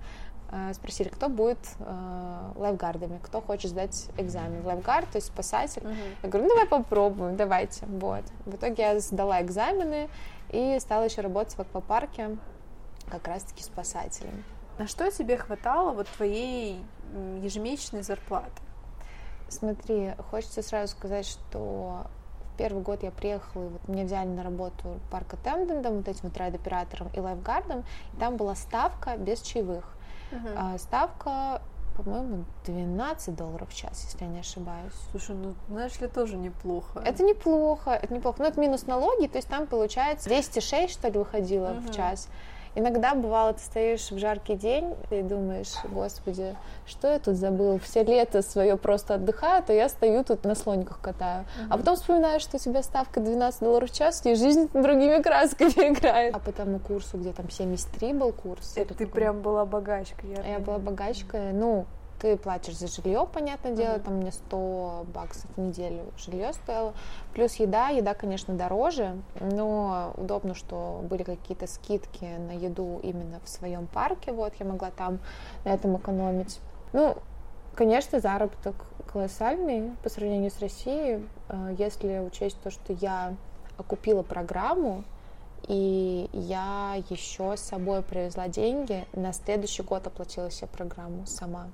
спросили, 0.73 1.09
кто 1.09 1.27
будет 1.29 1.59
э, 1.79 2.51
lifeguard 2.55 3.00
ами, 3.00 3.19
кто 3.21 3.41
хочет 3.41 3.71
сдать 3.71 4.09
экзамен. 4.17 4.65
Lifeguard, 4.65 5.09
то 5.09 5.17
есть 5.17 5.27
спасатель. 5.27 5.81
Uh-huh. 5.81 6.15
Я 6.23 6.29
говорю, 6.29 6.47
ну 6.47 6.55
давай 6.55 6.67
попробуем, 6.67 7.35
давайте. 7.35 7.85
Вот. 7.85 8.23
В 8.45 8.55
итоге 8.55 8.83
я 8.83 8.99
сдала 8.99 9.41
экзамены 9.41 10.09
и 10.51 10.79
стала 10.79 11.03
еще 11.03 11.21
работать 11.21 11.55
в 11.55 11.59
аквапарке 11.59 12.37
как 13.09 13.27
раз-таки 13.27 13.63
спасателем. 13.63 14.43
На 14.77 14.87
что 14.87 15.11
тебе 15.11 15.37
хватало 15.37 15.91
вот 15.91 16.07
твоей 16.07 16.79
ежемесячной 17.41 18.03
зарплаты? 18.03 18.61
Смотри, 19.49 20.13
хочется 20.29 20.61
сразу 20.61 20.91
сказать, 20.91 21.25
что 21.25 22.05
в 22.53 22.57
первый 22.57 22.83
год 22.83 23.03
я 23.03 23.11
приехала, 23.11 23.65
и 23.65 23.69
вот 23.69 23.87
меня 23.87 24.03
взяли 24.03 24.27
на 24.27 24.43
работу 24.43 24.99
парк 25.09 25.33
аттендентом, 25.33 25.97
вот 25.97 26.07
этим 26.07 26.21
вот 26.23 26.37
райд-оператором 26.37 27.09
и 27.13 27.19
лайфгардом, 27.19 27.83
и 28.13 28.17
там 28.17 28.35
была 28.35 28.55
ставка 28.55 29.17
без 29.17 29.41
чаевых. 29.41 29.96
Uh-huh. 30.31 30.53
А 30.55 30.77
ставка 30.77 31.61
по-моему, 31.97 32.45
12 32.65 33.35
долларов 33.35 33.69
в 33.71 33.75
час, 33.75 34.03
если 34.05 34.23
я 34.23 34.29
не 34.29 34.41
ошибаюсь. 34.41 34.93
Слушай, 35.09 35.35
ну, 35.35 35.55
знаешь 35.67 35.99
ли, 35.99 36.07
тоже 36.07 36.37
неплохо. 36.37 37.01
Это 37.03 37.23
неплохо, 37.23 37.89
это 37.89 38.13
неплохо. 38.13 38.43
Но 38.43 38.49
это 38.49 38.59
минус 38.59 38.85
налоги, 38.85 39.25
то 39.25 39.39
есть 39.39 39.47
там 39.47 39.65
получается 39.65 40.29
206, 40.29 40.93
что 40.93 41.07
ли, 41.07 41.17
выходило 41.17 41.67
uh-huh. 41.67 41.91
в 41.91 41.95
час. 41.95 42.29
Иногда 42.75 43.15
бывало, 43.15 43.53
ты 43.53 43.59
стоишь 43.61 44.11
в 44.11 44.17
жаркий 44.17 44.55
день 44.55 44.95
и 45.09 45.21
думаешь, 45.21 45.73
господи, 45.91 46.55
что 46.85 47.11
я 47.11 47.19
тут 47.19 47.35
забыл? 47.35 47.79
Все 47.79 48.03
лето 48.03 48.41
свое 48.41 48.77
просто 48.77 49.15
отдыхаю, 49.15 49.63
а 49.67 49.73
я 49.73 49.89
стою 49.89 50.23
тут 50.23 50.43
на 50.43 50.55
слониках 50.55 50.99
катаю. 51.01 51.43
Mm-hmm. 51.43 51.67
А 51.69 51.77
потом 51.77 51.95
вспоминаешь, 51.95 52.41
что 52.41 52.57
у 52.57 52.59
тебя 52.59 52.83
ставка 52.83 53.19
12 53.19 53.59
долларов 53.61 53.91
в 53.91 53.95
час, 53.95 54.25
и 54.25 54.35
жизнь 54.35 54.69
другими 54.73 55.21
красками 55.21 55.69
играет. 55.93 56.35
А 56.35 56.39
по 56.39 56.51
тому 56.51 56.79
курсу, 56.79 57.17
где 57.17 57.33
там 57.33 57.49
73 57.49 58.13
был 58.13 58.31
курс. 58.31 58.73
Это 58.75 58.93
ты 58.93 59.05
такой... 59.05 59.07
прям 59.07 59.41
была 59.41 59.65
богачка. 59.65 60.25
Я, 60.25 60.53
я 60.53 60.59
была 60.59 60.77
богачка. 60.77 61.37
Ну, 61.53 61.85
ты 62.19 62.37
платишь 62.37 62.77
за 62.77 62.87
жилье, 62.87 63.27
понятное 63.31 63.73
дело, 63.73 63.95
mm-hmm. 63.95 64.03
там 64.03 64.13
мне 64.15 64.31
100 64.31 65.05
баксов 65.13 65.45
в 65.55 65.59
неделю 65.59 66.05
жилье 66.17 66.53
стоило, 66.53 66.93
плюс 67.33 67.55
еда, 67.55 67.89
еда, 67.89 68.13
конечно, 68.13 68.53
дороже, 68.55 69.15
но 69.39 70.13
удобно, 70.17 70.55
что 70.55 71.01
были 71.03 71.23
какие-то 71.23 71.67
скидки 71.67 72.25
на 72.25 72.51
еду 72.51 72.99
именно 73.03 73.39
в 73.43 73.49
своем 73.49 73.87
парке, 73.87 74.31
вот, 74.31 74.53
я 74.59 74.65
могла 74.65 74.91
там 74.91 75.19
на 75.65 75.69
этом 75.69 75.97
экономить. 75.97 76.59
Ну, 76.93 77.15
конечно, 77.75 78.19
заработок 78.19 78.75
колоссальный 79.11 79.91
по 80.03 80.09
сравнению 80.09 80.51
с 80.51 80.59
Россией, 80.59 81.23
э, 81.49 81.75
если 81.77 82.19
учесть 82.19 82.57
то, 82.61 82.71
что 82.71 82.93
я 82.93 83.35
окупила 83.77 84.23
программу, 84.23 85.03
и 85.67 86.29
я 86.33 87.03
еще 87.09 87.57
с 87.57 87.61
собой 87.61 88.01
привезла 88.01 88.47
деньги, 88.47 89.05
на 89.13 89.33
следующий 89.33 89.83
год 89.83 90.07
оплатила 90.07 90.49
себе 90.51 90.67
программу 90.67 91.25
сама. 91.25 91.69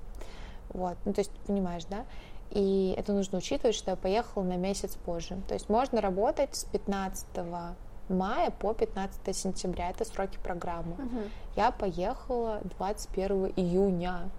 Вот, 0.70 0.96
ну 1.04 1.12
то 1.12 1.20
есть 1.20 1.30
понимаешь, 1.46 1.84
да? 1.84 2.04
И 2.50 2.94
это 2.96 3.12
нужно 3.12 3.38
учитывать, 3.38 3.74
что 3.74 3.92
я 3.92 3.96
поехала 3.96 4.42
на 4.42 4.56
месяц 4.56 4.96
позже. 4.96 5.40
То 5.48 5.54
есть 5.54 5.68
можно 5.68 6.00
работать 6.00 6.54
с 6.54 6.64
15 6.64 7.26
мая 8.08 8.50
по 8.50 8.74
15 8.74 9.36
сентября. 9.36 9.90
Это 9.90 10.04
сроки 10.04 10.38
программы. 10.42 10.94
Угу. 10.94 11.20
Я 11.56 11.70
поехала 11.72 12.60
21 12.76 13.52
июня. 13.56 14.30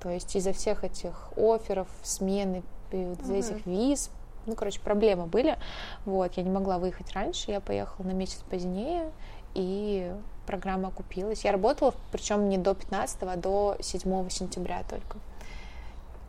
То 0.00 0.10
есть 0.10 0.34
из-за 0.34 0.52
всех 0.52 0.82
этих 0.84 1.30
офферов, 1.36 1.88
смены, 2.02 2.62
из-за 2.90 3.32
угу. 3.32 3.38
этих 3.38 3.66
виз, 3.66 4.10
ну, 4.46 4.54
короче, 4.54 4.80
проблемы 4.80 5.26
были. 5.26 5.58
Вот, 6.04 6.34
я 6.34 6.42
не 6.42 6.50
могла 6.50 6.78
выехать 6.78 7.12
раньше, 7.12 7.50
я 7.50 7.60
поехала 7.60 8.06
на 8.06 8.12
месяц 8.12 8.42
позднее, 8.50 9.10
и 9.54 10.12
программа 10.46 10.88
окупилась. 10.88 11.44
Я 11.44 11.52
работала, 11.52 11.94
причем 12.12 12.48
не 12.48 12.58
до 12.58 12.74
15, 12.74 13.18
а 13.22 13.36
до 13.36 13.76
7 13.80 14.28
сентября 14.30 14.82
только. 14.88 15.18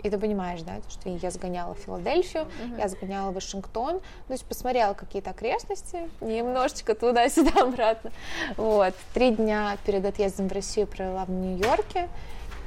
И 0.04 0.10
ты 0.10 0.18
понимаешь, 0.18 0.62
да, 0.62 0.78
что 0.90 1.10
я 1.10 1.30
сгоняла 1.30 1.76
в 1.76 1.80
Филадельфию, 1.80 2.44
uh-huh. 2.44 2.80
я 2.80 2.88
сгоняла 2.88 3.32
в 3.32 3.36
Вашингтон, 3.36 4.00
то 4.00 4.34
есть 4.34 4.44
посмотрела 4.46 4.94
какие-то 4.94 5.30
окрестности, 5.30 6.10
немножечко 6.22 6.96
туда-сюда 6.96 7.52
обратно. 7.62 8.12
Вот. 8.58 8.96
Три 9.14 9.32
дня 9.32 9.78
перед 9.86 10.04
отъездом 10.06 10.48
в 10.48 10.52
Россию 10.54 10.88
провела 10.88 11.26
в 11.26 11.30
Нью-Йорке, 11.30 12.10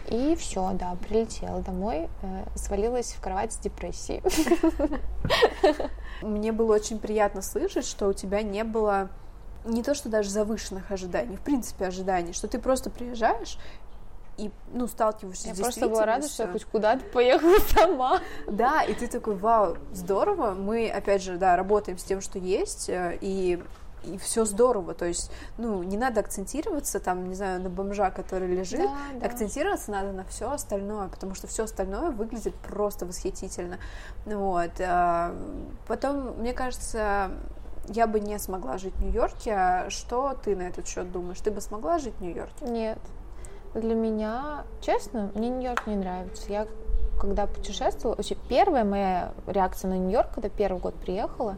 и 0.09 0.37
все, 0.37 0.71
да, 0.75 0.97
прилетела 0.97 1.61
домой, 1.61 2.09
э, 2.23 2.45
свалилась 2.55 3.12
в 3.12 3.21
кровать 3.21 3.53
с 3.53 3.57
депрессией. 3.57 4.23
Мне 6.23 6.53
было 6.53 6.75
очень 6.75 6.99
приятно 6.99 7.43
слышать, 7.43 7.87
что 7.87 8.09
у 8.09 8.12
тебя 8.12 8.43
не 8.43 8.64
было 8.64 9.09
не 9.64 9.83
то, 9.83 9.95
что 9.95 10.09
даже 10.09 10.29
завышенных 10.29 10.90
ожиданий, 10.90 11.37
в 11.37 11.40
принципе 11.40 11.87
ожиданий, 11.87 12.33
что 12.35 12.49
ты 12.49 12.59
просто 12.59 12.90
приезжаешь 12.90 13.59
и, 14.37 14.51
ну, 14.73 14.87
сталкиваешься 14.87 15.49
я 15.49 15.55
с 15.55 15.59
Я 15.59 15.64
просто 15.64 15.88
была 15.88 16.07
рада, 16.07 16.29
что 16.29 16.45
я 16.45 16.49
хоть 16.51 16.64
куда-то 16.64 17.05
поехала 17.07 17.57
сама. 17.69 18.21
Да, 18.47 18.83
и 18.83 18.95
ты 18.95 19.07
такой, 19.07 19.37
вау, 19.37 19.77
здорово, 19.93 20.55
мы, 20.55 20.88
опять 20.90 21.23
же, 21.23 21.37
да, 21.37 21.57
работаем 21.57 21.99
с 21.99 22.05
тем, 22.05 22.21
что 22.21 22.38
есть, 22.38 22.88
э, 22.88 23.17
и 23.21 23.62
и 24.07 24.19
все 24.19 24.45
здорово, 24.45 24.95
то 24.95 25.05
есть, 25.05 25.31
ну, 25.59 25.83
не 25.83 25.97
надо 25.97 26.21
акцентироваться 26.21 27.01
там, 27.01 27.29
не 27.29 27.35
знаю, 27.35 27.61
на 27.61 27.71
бомжа, 27.71 28.11
который 28.11 28.49
лежит, 28.49 28.81
да, 28.81 29.21
да. 29.21 29.27
акцентироваться 29.27 29.90
надо 29.90 30.12
на 30.12 30.25
все 30.25 30.51
остальное, 30.51 31.09
потому 31.09 31.35
что 31.35 31.47
все 31.47 31.64
остальное 31.64 32.11
выглядит 32.11 32.55
просто 32.57 33.07
восхитительно, 33.07 33.79
вот. 34.25 34.73
А, 34.81 35.35
потом, 35.87 36.38
мне 36.38 36.53
кажется, 36.53 37.31
я 37.88 38.07
бы 38.07 38.21
не 38.21 38.38
смогла 38.38 38.79
жить 38.79 38.95
в 38.95 39.05
Нью-Йорке. 39.05 39.85
Что 39.88 40.35
ты 40.43 40.57
на 40.57 40.62
этот 40.62 40.87
счет 40.87 41.11
думаешь? 41.12 41.40
Ты 41.40 41.51
бы 41.51 41.61
смогла 41.61 41.99
жить 41.99 42.14
в 42.14 42.21
Нью-Йорке? 42.23 42.64
Нет. 42.67 42.99
Для 43.75 43.95
меня, 43.95 44.64
честно, 44.81 45.31
мне 45.35 45.51
Нью-Йорк 45.51 45.87
не 45.87 45.97
нравится. 45.97 46.51
Я 46.51 46.67
когда 47.21 47.47
путешествовала, 47.47 48.17
вообще 48.17 48.37
первая 48.49 48.85
моя 48.85 49.33
реакция 49.47 49.88
на 49.88 49.99
Нью-Йорк, 49.99 50.31
когда 50.35 50.49
первый 50.49 50.81
год 50.81 50.95
приехала, 50.95 51.57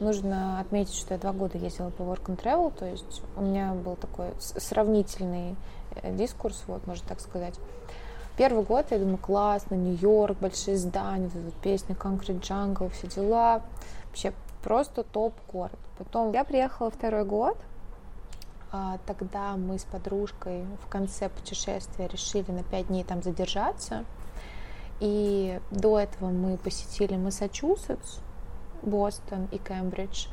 нужно 0.00 0.60
отметить, 0.60 0.94
что 0.94 1.14
я 1.14 1.20
два 1.20 1.32
года 1.32 1.58
ездила 1.58 1.90
по 1.90 2.02
work 2.02 2.26
and 2.26 2.42
travel, 2.42 2.72
то 2.76 2.86
есть 2.86 3.22
у 3.36 3.42
меня 3.42 3.72
был 3.72 3.96
такой 3.96 4.28
сравнительный 4.38 5.56
э, 6.02 6.14
дискурс, 6.14 6.62
вот, 6.66 6.86
можно 6.86 7.06
так 7.08 7.20
сказать. 7.20 7.54
Первый 8.36 8.64
год 8.64 8.86
я 8.90 8.98
думаю, 8.98 9.18
классно, 9.18 9.76
Нью-Йорк, 9.76 10.38
большие 10.38 10.76
здания, 10.76 11.30
вот 11.32 11.42
вот 11.42 11.54
песня 11.54 11.94
Concrete 11.94 12.40
Jungle, 12.40 12.90
все 12.90 13.06
дела. 13.06 13.62
Вообще 14.08 14.34
просто 14.62 15.04
топ-город. 15.04 15.78
Потом 15.96 16.32
я 16.32 16.44
приехала 16.44 16.90
второй 16.90 17.24
год, 17.24 17.56
а, 18.72 18.98
тогда 19.06 19.56
мы 19.56 19.78
с 19.78 19.84
подружкой 19.84 20.64
в 20.84 20.88
конце 20.88 21.30
путешествия 21.30 22.08
решили 22.08 22.50
на 22.50 22.62
пять 22.62 22.88
дней 22.88 23.04
там 23.04 23.22
задержаться. 23.22 24.04
И 25.00 25.58
до 25.70 25.98
этого 25.98 26.28
мы 26.30 26.58
посетили 26.58 27.16
Массачусетс, 27.16 28.18
Бостон 28.82 29.48
и 29.52 29.58
Кембридж, 29.58 30.26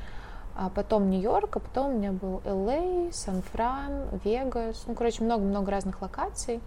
а 0.55 0.69
потом 0.69 1.09
Нью-Йорк, 1.09 1.57
а 1.57 1.59
потом 1.59 1.87
у 1.87 1.97
меня 1.97 2.11
был 2.11 2.41
Л.А., 2.45 3.11
Сан-Фран, 3.11 4.19
Вегас, 4.23 4.83
ну, 4.87 4.93
короче, 4.93 5.23
много-много 5.23 5.71
разных 5.71 6.01
локаций. 6.01 6.61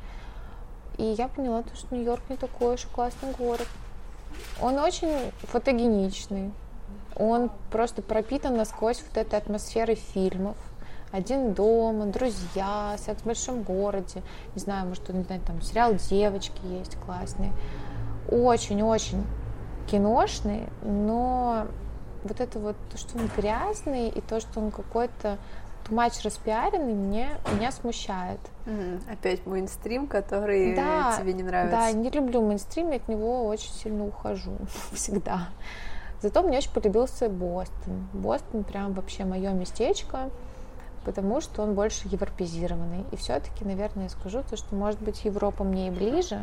И 0.99 1.05
я 1.05 1.29
поняла, 1.29 1.62
что 1.75 1.95
Нью-Йорк 1.95 2.23
не 2.29 2.37
такой 2.37 2.75
уж 2.75 2.87
классный 2.87 3.33
город. 3.39 3.69
Он 4.61 4.79
очень 4.79 5.31
фотогеничный, 5.43 6.53
он 7.17 7.51
просто 7.71 8.03
пропитан 8.03 8.57
насквозь 8.57 9.03
вот 9.07 9.17
этой 9.17 9.39
атмосферой 9.39 9.97
фильмов– 9.97 10.57
один 11.12 11.55
дома, 11.55 12.07
друзья, 12.07 12.97
секс 12.99 13.23
в 13.23 13.27
большом 13.27 13.62
городе, 13.62 14.23
не 14.55 14.61
знаю, 14.61 14.89
может, 14.89 15.09
не 15.09 15.23
знаю, 15.23 15.41
там 15.47 15.62
сериал 15.62 15.95
Девочки 15.95 16.61
есть 16.67 16.97
классный. 16.97 17.53
Очень-очень 18.29 19.25
киношный, 19.87 20.68
но 20.83 21.66
вот 22.25 22.40
это 22.40 22.59
вот, 22.59 22.77
то, 22.90 22.99
что 22.99 23.18
он 23.18 23.29
грязный, 23.37 24.09
и 24.09 24.20
то, 24.20 24.40
что 24.40 24.61
он 24.61 24.70
какой-то 24.70 25.38
тумач 25.87 26.14
распиаренный, 26.25 26.94
мне, 26.94 27.29
меня 27.53 27.70
смущает. 27.70 28.40
Mm, 28.64 29.01
опять 29.12 29.46
мейнстрим, 29.46 30.09
который 30.09 30.75
да, 30.75 31.16
тебе 31.18 31.33
не 31.33 31.42
нравится. 31.42 31.77
Да, 31.77 31.92
не 31.92 32.11
люблю 32.11 32.42
мейнстрим, 32.42 32.90
и 32.92 32.96
от 32.96 33.09
него 33.09 33.46
очень 33.46 33.72
сильно 33.72 34.05
ухожу 34.05 34.57
всегда. 34.92 35.49
Зато 36.22 36.42
мне 36.42 36.59
очень 36.59 36.72
полюбился 36.72 37.29
Бостон. 37.29 38.09
Бостон 38.12 38.64
прям 38.64 38.94
вообще 38.94 39.25
мое 39.25 39.53
местечко 39.53 40.31
потому 41.07 41.40
что 41.40 41.62
он 41.62 41.75
больше 41.75 42.09
европезированный. 42.09 43.05
И 43.12 43.16
все-таки, 43.16 43.64
наверное, 43.64 44.05
я 44.05 44.11
скажу 44.11 44.42
то, 44.42 44.57
что, 44.57 44.75
может 44.75 45.01
быть, 45.01 45.25
Европа 45.25 45.62
мне 45.62 45.87
и 45.87 45.90
ближе, 45.90 46.40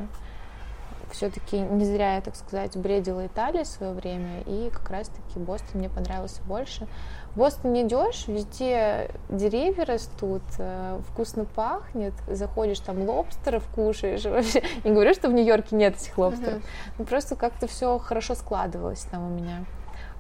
все-таки 1.14 1.60
не 1.60 1.86
зря 1.86 2.16
я, 2.16 2.22
так 2.22 2.36
сказать, 2.36 2.76
бредила 2.76 3.26
Италией 3.26 3.64
в 3.64 3.68
свое 3.68 3.94
время, 3.94 4.42
и 4.46 4.70
как 4.72 4.90
раз-таки 4.90 5.40
Бостон 5.40 5.80
мне 5.80 5.90
понравился 5.90 6.42
больше. 6.44 6.88
В 7.34 7.40
Бостоне 7.40 7.84
идешь, 7.84 8.28
везде 8.28 9.12
деревья 9.30 9.86
растут, 9.86 10.44
э, 10.58 11.00
вкусно 11.10 11.46
пахнет, 11.46 12.14
заходишь 12.28 12.80
там 12.80 13.08
лобстеров 13.08 13.66
кушаешь. 13.74 14.26
Вообще, 14.26 14.64
не 14.84 14.92
говорю, 14.92 15.14
что 15.14 15.30
в 15.30 15.34
Нью-Йорке 15.34 15.76
нет 15.76 15.96
этих 15.96 16.18
лобстеров, 16.18 16.58
uh-huh. 16.62 16.94
но 17.00 17.06
просто 17.06 17.36
как-то 17.36 17.68
все 17.68 17.98
хорошо 18.00 18.36
складывалось 18.36 19.06
там 19.12 19.26
у 19.26 19.30
меня. 19.30 19.66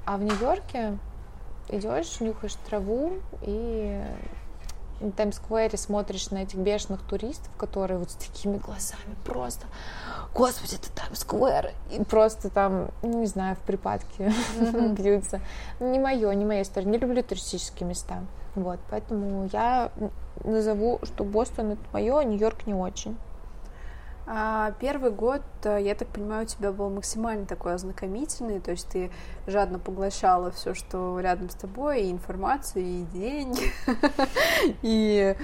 А 0.05 0.17
в 0.17 0.23
Нью-Йорке 0.23 0.97
идешь, 1.69 2.19
нюхаешь 2.19 2.55
траву 2.67 3.13
и 3.41 4.01
на 5.03 5.11
Таймс-сквере 5.11 5.77
смотришь 5.77 6.31
на 6.31 6.43
этих 6.43 6.57
бешеных 6.57 7.01
туристов, 7.01 7.49
которые 7.57 7.99
вот 7.99 8.11
с 8.11 8.15
такими 8.15 8.57
глазами 8.57 9.15
просто, 9.25 9.65
господи, 10.33 10.75
это 10.75 10.89
Таймс-сквер, 10.91 11.71
и 11.91 12.03
просто 12.03 12.49
там, 12.49 12.89
ну, 13.01 13.19
не 13.19 13.27
знаю, 13.27 13.55
в 13.55 13.59
припадке 13.59 14.33
бьются. 14.97 15.41
Не 15.79 15.99
мое, 15.99 16.31
не 16.33 16.45
моя 16.45 16.61
история, 16.61 16.87
не 16.87 16.97
люблю 16.97 17.21
туристические 17.23 17.87
места. 17.87 18.23
Вот, 18.55 18.79
поэтому 18.89 19.49
я 19.51 19.91
назову, 20.43 20.99
что 21.03 21.23
Бостон 21.23 21.71
это 21.71 21.81
мое, 21.91 22.19
а 22.19 22.23
Нью-Йорк 22.23 22.67
не 22.67 22.73
очень. 22.73 23.17
А 24.25 24.71
первый 24.79 25.11
год, 25.11 25.41
э, 25.63 25.79
я 25.81 25.95
так 25.95 26.07
понимаю, 26.07 26.43
у 26.43 26.47
тебя 26.47 26.71
был 26.71 26.89
максимально 26.89 27.45
такой 27.45 27.73
ознакомительный, 27.73 28.61
то 28.61 28.71
есть 28.71 28.87
ты 28.87 29.11
жадно 29.47 29.79
поглощала 29.79 30.51
все, 30.51 30.73
что 30.73 31.19
рядом 31.19 31.49
с 31.49 31.55
тобой, 31.55 32.03
и 32.03 32.11
информацию, 32.11 32.85
и 32.85 33.03
деньги, 33.13 33.71
и 34.81 35.35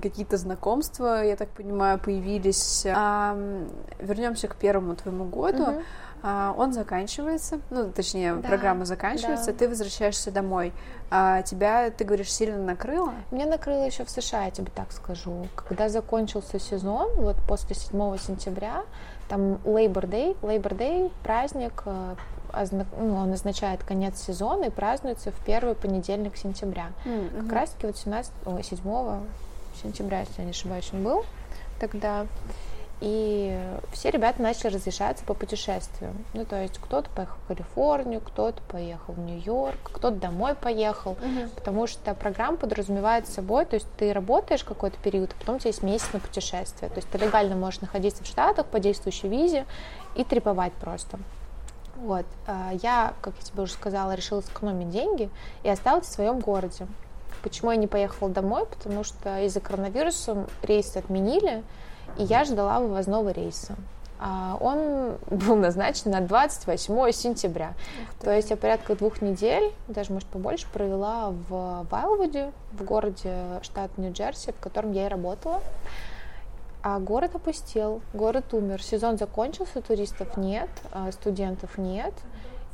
какие-то 0.00 0.36
знакомства, 0.36 1.24
я 1.24 1.34
так 1.34 1.48
понимаю, 1.48 1.98
появились. 1.98 2.84
Вернемся 2.84 4.46
к 4.46 4.54
первому 4.54 4.94
твоему 4.94 5.24
году. 5.24 5.82
А, 6.22 6.54
он 6.56 6.72
заканчивается, 6.72 7.60
ну, 7.70 7.90
точнее, 7.90 8.34
да, 8.34 8.48
программа 8.48 8.84
заканчивается, 8.84 9.52
да. 9.52 9.58
ты 9.58 9.68
возвращаешься 9.68 10.30
домой. 10.30 10.72
А 11.10 11.42
тебя, 11.42 11.90
ты 11.90 12.04
говоришь, 12.04 12.32
сильно 12.32 12.58
накрыло? 12.58 13.12
Меня 13.32 13.46
накрыло 13.46 13.84
еще 13.84 14.04
в 14.04 14.10
США, 14.10 14.44
я 14.44 14.50
тебе 14.50 14.70
так 14.74 14.92
скажу. 14.92 15.48
Когда 15.56 15.88
закончился 15.88 16.60
сезон, 16.60 17.10
вот 17.16 17.36
после 17.48 17.74
7 17.74 18.18
сентября, 18.18 18.84
там 19.28 19.54
Labor 19.64 20.08
Day, 20.08 20.36
Labor 20.42 20.76
Day 20.76 21.10
праздник, 21.24 21.82
э, 21.86 22.14
ну, 22.70 23.16
он 23.16 23.32
означает 23.32 23.82
конец 23.82 24.20
сезона 24.20 24.66
и 24.66 24.70
празднуется 24.70 25.32
в 25.32 25.44
первый 25.44 25.74
понедельник 25.74 26.36
сентября. 26.36 26.92
Mm-hmm. 27.04 27.42
Как 27.42 27.52
раз 27.52 27.70
таки 27.70 27.86
вот 27.86 27.96
17, 27.96 28.32
ой, 28.46 28.62
7 28.62 28.78
сентября, 29.82 30.20
если 30.20 30.34
я 30.38 30.44
не 30.44 30.50
ошибаюсь, 30.50 30.88
он 30.92 31.02
был 31.02 31.24
тогда. 31.80 32.26
И 33.04 33.60
все 33.92 34.10
ребята 34.10 34.40
начали 34.40 34.74
разрешаться 34.74 35.24
по 35.24 35.34
путешествиям. 35.34 36.24
Ну, 36.34 36.44
то 36.44 36.62
есть 36.62 36.78
кто-то 36.78 37.10
поехал 37.10 37.36
в 37.42 37.48
Калифорнию, 37.48 38.20
кто-то 38.20 38.62
поехал 38.68 39.14
в 39.14 39.18
Нью-Йорк, 39.18 39.76
кто-то 39.82 40.12
домой 40.12 40.54
поехал, 40.54 41.12
угу. 41.12 41.50
потому 41.56 41.88
что 41.88 42.14
программа 42.14 42.58
подразумевает 42.58 43.26
собой, 43.26 43.66
то 43.66 43.74
есть 43.74 43.88
ты 43.98 44.12
работаешь 44.12 44.62
какой-то 44.62 44.98
период, 45.02 45.32
а 45.32 45.40
потом 45.40 45.56
у 45.56 45.58
тебя 45.58 45.70
есть 45.70 45.82
месяц 45.82 46.12
на 46.12 46.20
путешествие. 46.20 46.90
То 46.90 46.98
есть 46.98 47.08
ты 47.10 47.18
легально 47.18 47.56
можешь 47.56 47.80
находиться 47.80 48.22
в 48.22 48.26
Штатах 48.28 48.66
по 48.66 48.78
действующей 48.78 49.28
визе 49.28 49.66
и 50.14 50.22
треповать 50.22 50.72
просто. 50.74 51.18
Вот. 51.96 52.26
А 52.46 52.70
я, 52.82 53.14
как 53.20 53.34
я 53.40 53.42
тебе 53.42 53.64
уже 53.64 53.72
сказала, 53.72 54.14
решила 54.14 54.42
сэкономить 54.42 54.90
деньги 54.90 55.28
и 55.64 55.68
осталась 55.68 56.06
в 56.06 56.12
своем 56.12 56.38
городе. 56.38 56.86
Почему 57.42 57.72
я 57.72 57.76
не 57.76 57.88
поехала 57.88 58.30
домой? 58.30 58.64
Потому 58.66 59.02
что 59.02 59.40
из-за 59.40 59.58
коронавируса 59.58 60.46
рейсы 60.62 60.98
отменили, 60.98 61.64
и 62.18 62.24
я 62.24 62.44
ждала 62.44 62.80
вывозного 62.80 63.30
рейса. 63.30 63.74
А 64.24 64.56
он 64.60 65.16
был 65.30 65.56
назначен 65.56 66.12
на 66.12 66.20
28 66.20 67.10
сентября. 67.10 67.74
То 68.20 68.30
есть 68.30 68.50
я 68.50 68.56
порядка 68.56 68.94
двух 68.94 69.20
недель, 69.20 69.72
даже, 69.88 70.12
может, 70.12 70.28
побольше, 70.28 70.68
провела 70.72 71.30
в 71.48 71.86
Вайлвуде, 71.90 72.52
в 72.72 72.84
городе 72.84 73.34
штат 73.62 73.98
Нью-Джерси, 73.98 74.52
в 74.52 74.60
котором 74.60 74.92
я 74.92 75.06
и 75.06 75.08
работала. 75.08 75.60
А 76.84 77.00
город 77.00 77.34
опустел, 77.34 78.00
город 78.14 78.54
умер. 78.54 78.80
Сезон 78.82 79.18
закончился, 79.18 79.82
туристов 79.82 80.36
нет, 80.36 80.70
а 80.92 81.10
студентов 81.10 81.76
нет. 81.76 82.14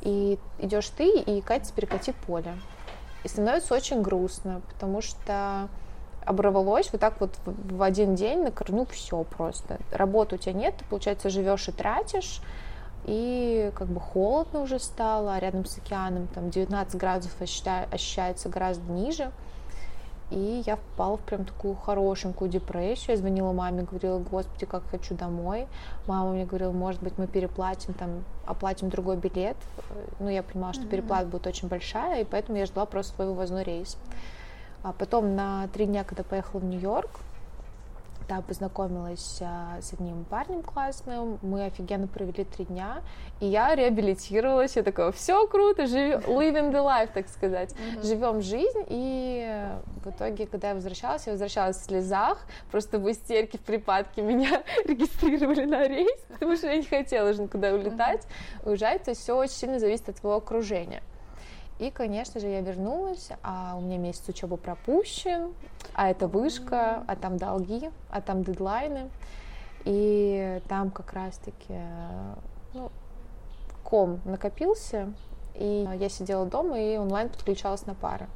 И 0.01 0.37
идешь 0.59 0.89
ты 0.89 1.19
и 1.19 1.41
катится 1.41 1.73
перекати 1.73 2.13
поле. 2.27 2.53
И 3.23 3.27
становится 3.27 3.73
очень 3.73 4.01
грустно, 4.01 4.61
потому 4.71 5.01
что 5.01 5.67
оборвалось 6.29 6.91
вот 6.91 7.01
так 7.01 7.19
вот 7.19 7.31
в 7.45 7.81
один 7.81 8.13
день 8.13 8.43
на 8.43 8.51
корню 8.51 8.85
все 8.91 9.23
просто. 9.23 9.79
Работы 9.91 10.35
у 10.35 10.37
тебя 10.37 10.53
нет, 10.53 10.75
ты, 10.77 10.85
получается, 10.85 11.29
живешь 11.29 11.67
и 11.67 11.71
тратишь, 11.71 12.41
и 13.05 13.71
как 13.75 13.87
бы 13.87 13.99
холодно 13.99 14.61
уже 14.61 14.77
стало, 14.77 15.33
а 15.33 15.39
рядом 15.39 15.65
с 15.65 15.79
океаном 15.79 16.27
там 16.27 16.51
19 16.51 16.95
градусов 16.99 17.33
ощущается 17.41 18.47
гораздо 18.49 18.91
ниже. 18.91 19.31
И 20.29 20.61
я 20.67 20.75
впала 20.75 21.17
в 21.17 21.21
прям 21.21 21.45
такую 21.45 21.73
хорошенькую 21.73 22.51
депрессию. 22.51 23.15
Я 23.15 23.17
звонила 23.17 23.51
маме, 23.51 23.81
говорила, 23.81 24.19
господи, 24.19 24.67
как 24.67 24.83
хочу 24.91 25.15
домой. 25.15 25.65
Мама 26.05 26.33
мне 26.33 26.45
говорила, 26.45 26.71
может 26.71 27.01
быть, 27.01 27.17
мы 27.17 27.25
переплатим, 27.25 27.95
там, 27.95 28.23
оплатим 28.45 28.89
другой 28.89 29.17
билет. 29.17 29.57
Ну, 30.19 30.29
я 30.29 30.43
понимала, 30.43 30.73
что 30.73 30.83
mm-hmm. 30.83 30.89
переплата 30.89 31.25
будет 31.25 31.47
очень 31.47 31.67
большая, 31.67 32.21
и 32.21 32.25
поэтому 32.25 32.59
я 32.59 32.67
ждала 32.67 32.85
просто 32.85 33.15
свой 33.15 33.25
вывозной 33.25 33.63
рейс. 33.63 33.97
А 34.83 34.93
потом 34.93 35.35
на 35.35 35.67
три 35.69 35.85
дня, 35.85 36.03
когда 36.03 36.23
поехала 36.23 36.61
в 36.61 36.65
Нью-Йорк, 36.65 37.09
там 38.29 38.43
познакомилась 38.43 39.39
а, 39.41 39.81
с 39.81 39.91
одним 39.91 40.23
парнем 40.23 40.61
классным, 40.61 41.39
мы 41.41 41.65
офигенно 41.65 42.07
провели 42.07 42.43
три 42.43 42.65
дня, 42.65 43.01
и 43.39 43.47
я 43.47 43.73
реабилитировалась, 43.73 44.75
я 44.75 44.83
такая, 44.83 45.11
все 45.11 45.47
круто, 45.47 45.87
живем, 45.87 46.19
living 46.19 46.71
the 46.71 46.85
life, 46.85 47.09
так 47.11 47.27
сказать, 47.27 47.73
mm-hmm. 47.73 48.05
живем 48.05 48.41
жизнь, 48.41 48.85
и 48.87 49.67
в 50.05 50.11
итоге, 50.11 50.45
когда 50.45 50.69
я 50.69 50.75
возвращалась, 50.75 51.25
я 51.25 51.31
возвращалась 51.33 51.77
в 51.77 51.85
слезах, 51.85 52.37
просто 52.69 52.99
в 52.99 53.11
истерике, 53.11 53.57
в 53.57 53.61
припадке 53.61 54.21
меня 54.21 54.63
регистрировали 54.85 55.65
на 55.65 55.87
рейс, 55.87 56.19
потому 56.31 56.55
что 56.55 56.67
я 56.67 56.77
не 56.77 56.85
хотела 56.85 57.31
уже 57.31 57.41
никуда 57.41 57.73
улетать, 57.73 58.27
mm-hmm. 58.27 58.69
уезжать, 58.69 59.03
то 59.05 59.09
есть 59.09 59.21
все 59.21 59.35
очень 59.35 59.55
сильно 59.55 59.79
зависит 59.79 60.07
от 60.07 60.17
твоего 60.17 60.37
окружения. 60.37 61.01
И, 61.79 61.91
конечно 61.91 62.41
же, 62.41 62.47
я 62.47 62.59
вернулась, 62.59 63.29
а 63.41 63.75
у 63.77 63.81
меня 63.81 63.97
месяц 63.97 64.27
учебы 64.27 64.57
пропущен, 64.57 65.53
а 65.93 66.09
это 66.09 66.27
вышка, 66.27 67.03
а 67.07 67.15
там 67.15 67.37
долги, 67.37 67.89
а 68.09 68.21
там 68.21 68.43
дедлайны. 68.43 69.09
И 69.85 70.61
там 70.67 70.91
как 70.91 71.13
раз-таки 71.13 71.79
ну, 72.73 72.91
ком 73.83 74.19
накопился, 74.25 75.13
и 75.55 75.87
я 75.97 76.09
сидела 76.09 76.45
дома 76.45 76.79
и 76.79 76.97
онлайн 76.97 77.29
подключалась 77.29 77.85
на 77.85 77.95
пары. 77.95 78.27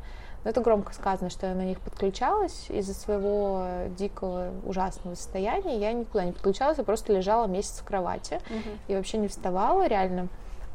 Но 0.44 0.50
это 0.50 0.62
громко 0.62 0.94
сказано, 0.94 1.30
что 1.30 1.48
я 1.48 1.56
на 1.56 1.64
них 1.64 1.80
подключалась. 1.80 2.70
Из-за 2.70 2.94
своего 2.94 3.88
дикого, 3.98 4.52
ужасного 4.66 5.16
состояния 5.16 5.78
я 5.80 5.94
никуда 5.94 6.26
не 6.26 6.32
подключалась, 6.32 6.78
я 6.78 6.84
просто 6.84 7.14
лежала 7.14 7.48
месяц 7.48 7.80
в 7.80 7.86
кровати 7.86 8.42
uh-huh. 8.50 8.78
и 8.90 8.96
вообще 8.96 9.18
не 9.18 9.28
вставала 9.28 9.88
реально. 9.88 10.28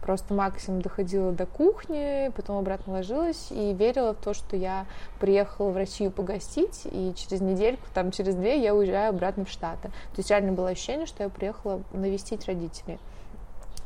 Просто 0.09 0.33
максимум 0.33 0.81
доходила 0.81 1.33
до 1.33 1.45
кухни, 1.45 2.33
потом 2.35 2.57
обратно 2.57 2.95
ложилась 2.95 3.49
и 3.51 3.75
верила 3.75 4.15
в 4.15 4.17
то, 4.17 4.33
что 4.33 4.57
я 4.57 4.87
приехала 5.21 5.69
в 5.69 5.77
Россию 5.77 6.11
погостить, 6.13 6.87
и 6.91 7.13
через 7.15 7.43
недельку, 7.43 7.83
там 7.93 8.11
через 8.11 8.35
две 8.35 8.59
я 8.59 8.75
уезжаю 8.75 9.11
обратно 9.11 9.45
в 9.45 9.51
Штаты. 9.51 9.89
То 9.89 10.17
есть 10.17 10.31
реально 10.31 10.53
было 10.53 10.71
ощущение, 10.71 11.05
что 11.05 11.25
я 11.25 11.29
приехала 11.29 11.83
навестить 11.93 12.47
родителей. 12.47 12.99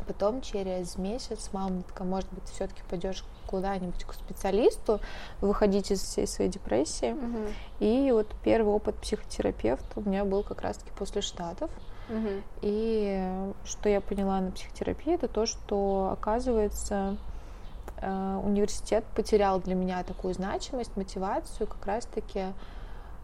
Потом 0.06 0.42
через 0.42 0.96
месяц 0.96 1.50
мама 1.52 1.82
такая, 1.82 2.06
может 2.06 2.32
быть, 2.32 2.44
все-таки 2.50 2.82
пойдешь 2.88 3.24
куда-нибудь 3.48 4.04
к 4.04 4.14
специалисту, 4.14 5.00
выходить 5.40 5.90
из 5.90 6.02
всей 6.02 6.28
своей 6.28 6.52
депрессии. 6.52 7.14
Угу. 7.14 7.38
И 7.80 8.12
вот 8.12 8.28
первый 8.44 8.72
опыт 8.72 8.94
психотерапевта 8.94 9.98
у 9.98 10.08
меня 10.08 10.24
был 10.24 10.44
как 10.44 10.62
раз-таки 10.62 10.92
после 10.96 11.20
Штатов. 11.20 11.68
Угу. 12.12 12.42
И 12.60 13.52
что 13.64 13.88
я 13.88 14.00
поняла 14.00 14.40
на 14.40 14.50
психотерапии, 14.50 15.14
это 15.14 15.28
то, 15.28 15.46
что, 15.46 16.10
оказывается, 16.12 17.16
э, 17.96 18.40
университет 18.44 19.04
потерял 19.16 19.60
для 19.60 19.74
меня 19.74 20.02
такую 20.04 20.34
значимость, 20.34 20.96
мотивацию, 20.96 21.66
как 21.66 21.86
раз-таки 21.86 22.44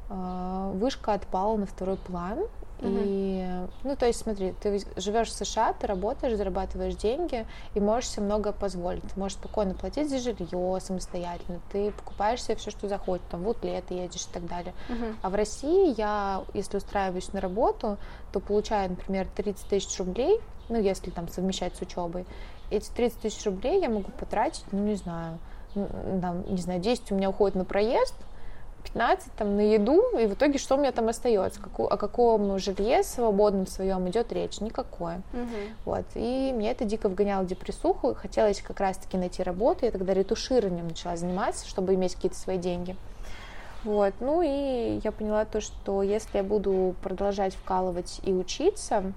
э, 0.09 0.73
вышка 0.75 1.13
отпала 1.13 1.57
на 1.59 1.67
второй 1.67 1.97
план, 1.99 2.39
и, 2.81 3.45
ну, 3.83 3.97
то 3.97 4.07
есть, 4.07 4.21
смотри, 4.21 4.55
ты 4.61 4.81
живешь 4.97 5.29
в 5.29 5.33
США, 5.33 5.73
ты 5.73 5.87
работаешь, 5.87 6.37
зарабатываешь 6.37 6.95
деньги 6.95 7.47
и 7.75 7.81
можешь 7.81 8.11
себе 8.11 8.25
много 8.25 8.53
позволить. 8.53 9.03
Ты 9.03 9.19
можешь 9.19 9.37
спокойно 9.37 9.75
платить 9.75 10.09
за 10.09 10.19
жилье 10.19 10.79
самостоятельно, 10.81 11.61
ты 11.73 11.91
покупаешь 11.91 12.43
себе 12.43 12.57
все, 12.57 12.71
что 12.71 12.89
захочешь, 12.89 13.27
там, 13.31 13.43
в 13.43 13.65
лето 13.65 13.95
едешь 13.95 14.27
и 14.27 14.33
так 14.33 14.47
далее. 14.47 14.75
Uh-huh. 14.89 15.15
А 15.23 15.31
в 15.31 15.35
России 15.35 15.95
я, 15.99 16.45
если 16.55 16.77
устраиваюсь 16.77 17.33
на 17.33 17.41
работу, 17.41 17.97
то 18.33 18.41
получаю, 18.41 18.91
например, 18.91 19.27
30 19.35 19.69
тысяч 19.69 19.99
рублей, 19.99 20.41
ну, 20.69 20.81
если 20.81 21.11
там 21.11 21.29
совмещать 21.29 21.75
с 21.75 21.81
учебой. 21.81 22.27
Эти 22.71 22.89
30 22.91 23.21
тысяч 23.21 23.45
рублей 23.45 23.81
я 23.81 23.89
могу 23.89 24.11
потратить, 24.13 24.65
ну, 24.71 24.85
не 24.85 24.95
знаю, 24.97 25.39
там, 25.75 26.45
не 26.49 26.61
знаю, 26.61 26.81
10 26.81 27.13
у 27.13 27.15
меня 27.17 27.31
уходит 27.31 27.57
на 27.57 27.65
проезд, 27.65 28.15
15 28.93 29.33
там 29.35 29.57
на 29.57 29.61
еду, 29.61 30.03
и 30.19 30.27
в 30.27 30.35
итоге 30.35 30.59
что 30.59 30.77
у 30.77 30.79
меня 30.79 30.93
там 30.93 31.09
остается? 31.09 31.61
Каку, 31.61 31.85
о 31.85 31.97
каком 31.97 32.59
жилье 32.59 33.03
свободном 33.03 33.67
своем 33.67 34.09
идет 34.09 34.33
речь? 34.33 34.61
Никакое. 34.61 35.23
Мгм. 35.33 35.77
Вот. 35.85 36.05
И 36.15 36.53
меня 36.53 36.71
это 36.71 36.85
дико 36.85 37.09
вгоняло 37.09 37.43
в 37.43 37.47
депрессуху. 37.47 38.15
Хотелось 38.15 38.61
как 38.63 38.81
раз-таки 38.81 39.17
найти 39.17 39.43
работу. 39.43 39.85
Я 39.85 39.91
тогда 39.91 40.15
ретушированием 40.15 40.89
начала 40.89 41.17
заниматься, 41.17 41.69
чтобы 41.69 41.95
иметь 41.95 42.15
какие-то 42.15 42.37
свои 42.37 42.59
деньги. 42.59 42.97
Вот. 43.85 44.15
Ну 44.21 44.43
и 44.43 45.01
я 45.05 45.13
поняла 45.13 45.45
то, 45.45 45.61
что 45.61 46.03
если 46.03 46.39
я 46.39 46.45
буду 46.45 46.95
продолжать 47.03 47.55
вкалывать 47.55 48.21
и 48.23 48.33
учиться, 48.33 49.13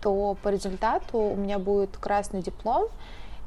то 0.00 0.36
по 0.42 0.48
результату 0.48 1.18
у 1.18 1.36
меня 1.36 1.58
будет 1.58 1.96
красный 1.96 2.42
диплом 2.42 2.88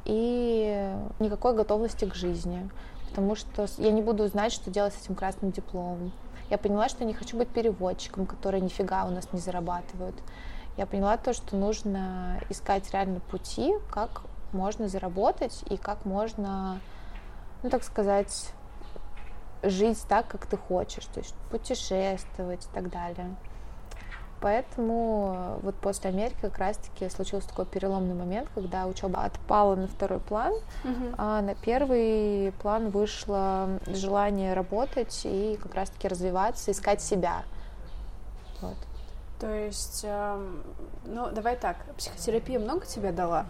и 0.05 0.89
никакой 1.19 1.53
готовности 1.53 2.05
к 2.05 2.15
жизни. 2.15 2.69
Потому 3.15 3.35
что 3.35 3.65
я 3.77 3.91
не 3.91 4.01
буду 4.01 4.27
знать, 4.27 4.51
что 4.51 4.69
делать 4.69 4.93
с 4.93 5.01
этим 5.01 5.15
красным 5.15 5.51
дипломом. 5.51 6.11
Я 6.49 6.57
поняла, 6.57 6.89
что 6.89 7.03
я 7.03 7.05
не 7.05 7.13
хочу 7.13 7.37
быть 7.37 7.47
переводчиком, 7.47 8.25
которые 8.25 8.59
нифига 8.59 9.05
у 9.05 9.09
нас 9.09 9.31
не 9.31 9.39
зарабатывают. 9.39 10.15
Я 10.75 10.85
поняла 10.85 11.15
то, 11.15 11.31
что 11.31 11.55
нужно 11.55 12.41
искать 12.49 12.91
реально 12.91 13.21
пути, 13.21 13.73
как 13.89 14.23
можно 14.51 14.89
заработать 14.89 15.63
и 15.69 15.77
как 15.77 16.03
можно, 16.03 16.81
ну 17.63 17.69
так 17.69 17.85
сказать, 17.85 18.51
жить 19.63 20.03
так, 20.09 20.27
как 20.27 20.45
ты 20.45 20.57
хочешь, 20.57 21.05
то 21.05 21.21
есть 21.21 21.35
путешествовать 21.49 22.65
и 22.65 22.75
так 22.75 22.89
далее. 22.89 23.33
Поэтому 24.41 25.33
э, 25.35 25.59
вот 25.63 25.75
после 25.75 26.09
Америки 26.09 26.35
как 26.41 26.57
раз-таки 26.57 27.09
случился 27.09 27.47
такой 27.47 27.65
переломный 27.65 28.13
момент, 28.13 28.47
когда 28.53 28.85
учеба 28.85 29.23
отпала 29.23 29.75
на 29.75 29.87
второй 29.87 30.19
план, 30.19 30.53
Мгм. 30.83 31.15
а 31.17 31.41
на 31.41 31.55
первый 31.55 32.51
план 32.61 32.89
вышло 32.89 33.79
желание 33.87 34.53
работать 34.53 35.21
и 35.23 35.57
как 35.61 35.73
раз-таки 35.73 36.07
развиваться, 36.07 36.71
искать 36.71 37.01
себя. 37.01 37.43
Вот. 38.61 38.75
То 39.39 39.53
есть, 39.53 40.01
эм, 40.03 40.63
ну, 41.05 41.29
давай 41.31 41.55
так, 41.55 41.77
психотерапия 41.97 42.59
много 42.59 42.85
тебе 42.85 43.11
дала? 43.11 43.45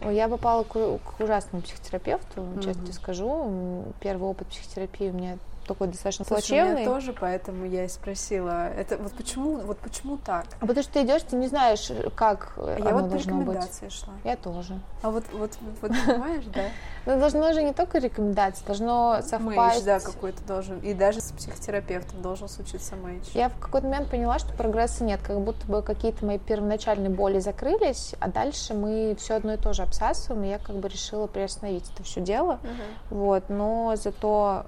Я 0.00 0.28
попала 0.28 0.64
к, 0.64 0.72
к 0.72 1.20
ужасному 1.20 1.62
психотерапевту, 1.62 2.46
честно 2.56 2.72
Мгм. 2.72 2.84
тебе 2.84 2.92
скажу. 2.94 3.84
Первый 4.00 4.28
опыт 4.30 4.48
психотерапии 4.48 5.10
у 5.10 5.12
меня 5.12 5.38
такой 5.74 5.86
достаточно 5.86 6.24
Слушай, 6.24 6.50
у 6.50 6.54
меня 6.54 6.64
плачевный. 6.72 6.84
тоже, 6.94 7.12
поэтому 7.12 7.64
я 7.64 7.84
и 7.84 7.88
спросила. 7.88 8.68
Это 8.70 8.96
вот 8.96 9.12
почему, 9.12 9.56
вот 9.58 9.78
почему 9.78 10.16
так? 10.18 10.46
А 10.58 10.66
потому 10.66 10.82
что 10.82 10.92
ты 10.94 11.02
идешь, 11.02 11.22
ты 11.22 11.36
не 11.36 11.46
знаешь, 11.46 11.90
как 12.16 12.54
А 12.56 12.74
оно 12.76 12.88
я 12.88 12.94
вот 12.94 13.04
по 13.04 13.08
должно 13.10 13.36
быть. 13.36 13.46
рекомендации 13.46 13.88
шла. 13.88 14.14
Я 14.24 14.36
тоже. 14.36 14.80
А 15.02 15.10
вот, 15.10 15.24
вот, 15.32 15.52
вот, 15.80 15.90
понимаешь, 15.92 16.44
да? 16.46 16.62
Но 17.06 17.18
должно 17.18 17.52
же 17.52 17.62
не 17.62 17.72
только 17.72 17.98
рекомендации, 17.98 18.64
должно 18.66 19.12
Мэйдж, 19.12 19.28
совпасть. 19.28 19.84
да, 19.84 20.00
какой-то 20.00 20.42
должен. 20.44 20.80
И 20.80 20.92
даже 20.92 21.20
с 21.20 21.30
психотерапевтом 21.32 22.20
должен 22.20 22.48
случиться 22.48 22.96
мэйдж. 22.96 23.28
Я 23.32 23.48
в 23.48 23.58
какой-то 23.58 23.86
момент 23.86 24.10
поняла, 24.10 24.38
что 24.38 24.52
прогресса 24.52 25.04
нет, 25.04 25.20
как 25.22 25.40
будто 25.40 25.64
бы 25.66 25.82
какие-то 25.82 26.26
мои 26.26 26.38
первоначальные 26.38 27.10
боли 27.10 27.38
закрылись, 27.38 28.14
а 28.20 28.28
дальше 28.28 28.74
мы 28.74 29.16
все 29.18 29.34
одно 29.36 29.54
и 29.54 29.56
то 29.56 29.72
же 29.72 29.82
обсасываем, 29.82 30.44
и 30.44 30.48
я 30.48 30.58
как 30.58 30.76
бы 30.76 30.88
решила 30.88 31.26
приостановить 31.26 31.90
это 31.94 32.02
все 32.02 32.20
дело. 32.20 32.58
Мгм. 32.62 33.18
Вот, 33.18 33.44
но 33.48 33.94
зато 33.96 34.66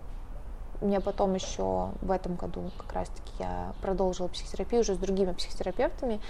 мне 0.82 1.00
потом 1.00 1.34
еще 1.34 1.90
в 2.00 2.10
этом 2.10 2.34
году 2.36 2.70
как 2.76 2.92
раз-таки 2.92 3.32
я 3.38 3.72
продолжила 3.80 4.28
психотерапию 4.28 4.80
уже 4.82 4.94
с 4.94 4.98
другими 4.98 5.32
психотерапевтами, 5.32 6.20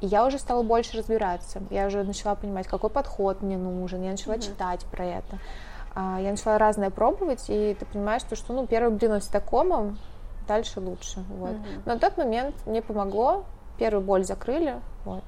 и 0.00 0.06
я 0.06 0.24
уже 0.26 0.38
стала 0.38 0.62
больше 0.62 0.96
разбираться. 0.98 1.62
Я 1.70 1.86
уже 1.86 2.02
начала 2.04 2.34
понимать, 2.34 2.66
какой 2.66 2.90
подход 2.90 3.42
мне 3.42 3.56
нужен, 3.56 4.02
я 4.02 4.10
начала 4.12 4.34
Мгм. 4.34 4.42
читать 4.42 4.84
про 4.86 5.04
это. 5.04 5.38
А, 5.94 6.18
Я 6.20 6.30
начала 6.30 6.56
разное 6.58 6.90
пробовать, 6.90 7.44
и 7.48 7.76
ты 7.78 7.84
понимаешь, 7.84 8.22
что, 8.22 8.34
что 8.36 8.52
ну, 8.52 8.66
первый 8.66 8.92
блин 8.96 9.12
с 9.20 9.26
такомом, 9.26 9.98
дальше 10.48 10.80
лучше. 10.80 11.24
Вот. 11.28 11.50
Мгм. 11.52 11.82
Но 11.84 11.94
на 11.94 11.98
тот 12.00 12.16
момент 12.16 12.54
мне 12.66 12.80
помогло, 12.82 13.44
первую 13.78 14.04
боль 14.04 14.24
закрыли, 14.24 14.80
вот, 15.04 15.24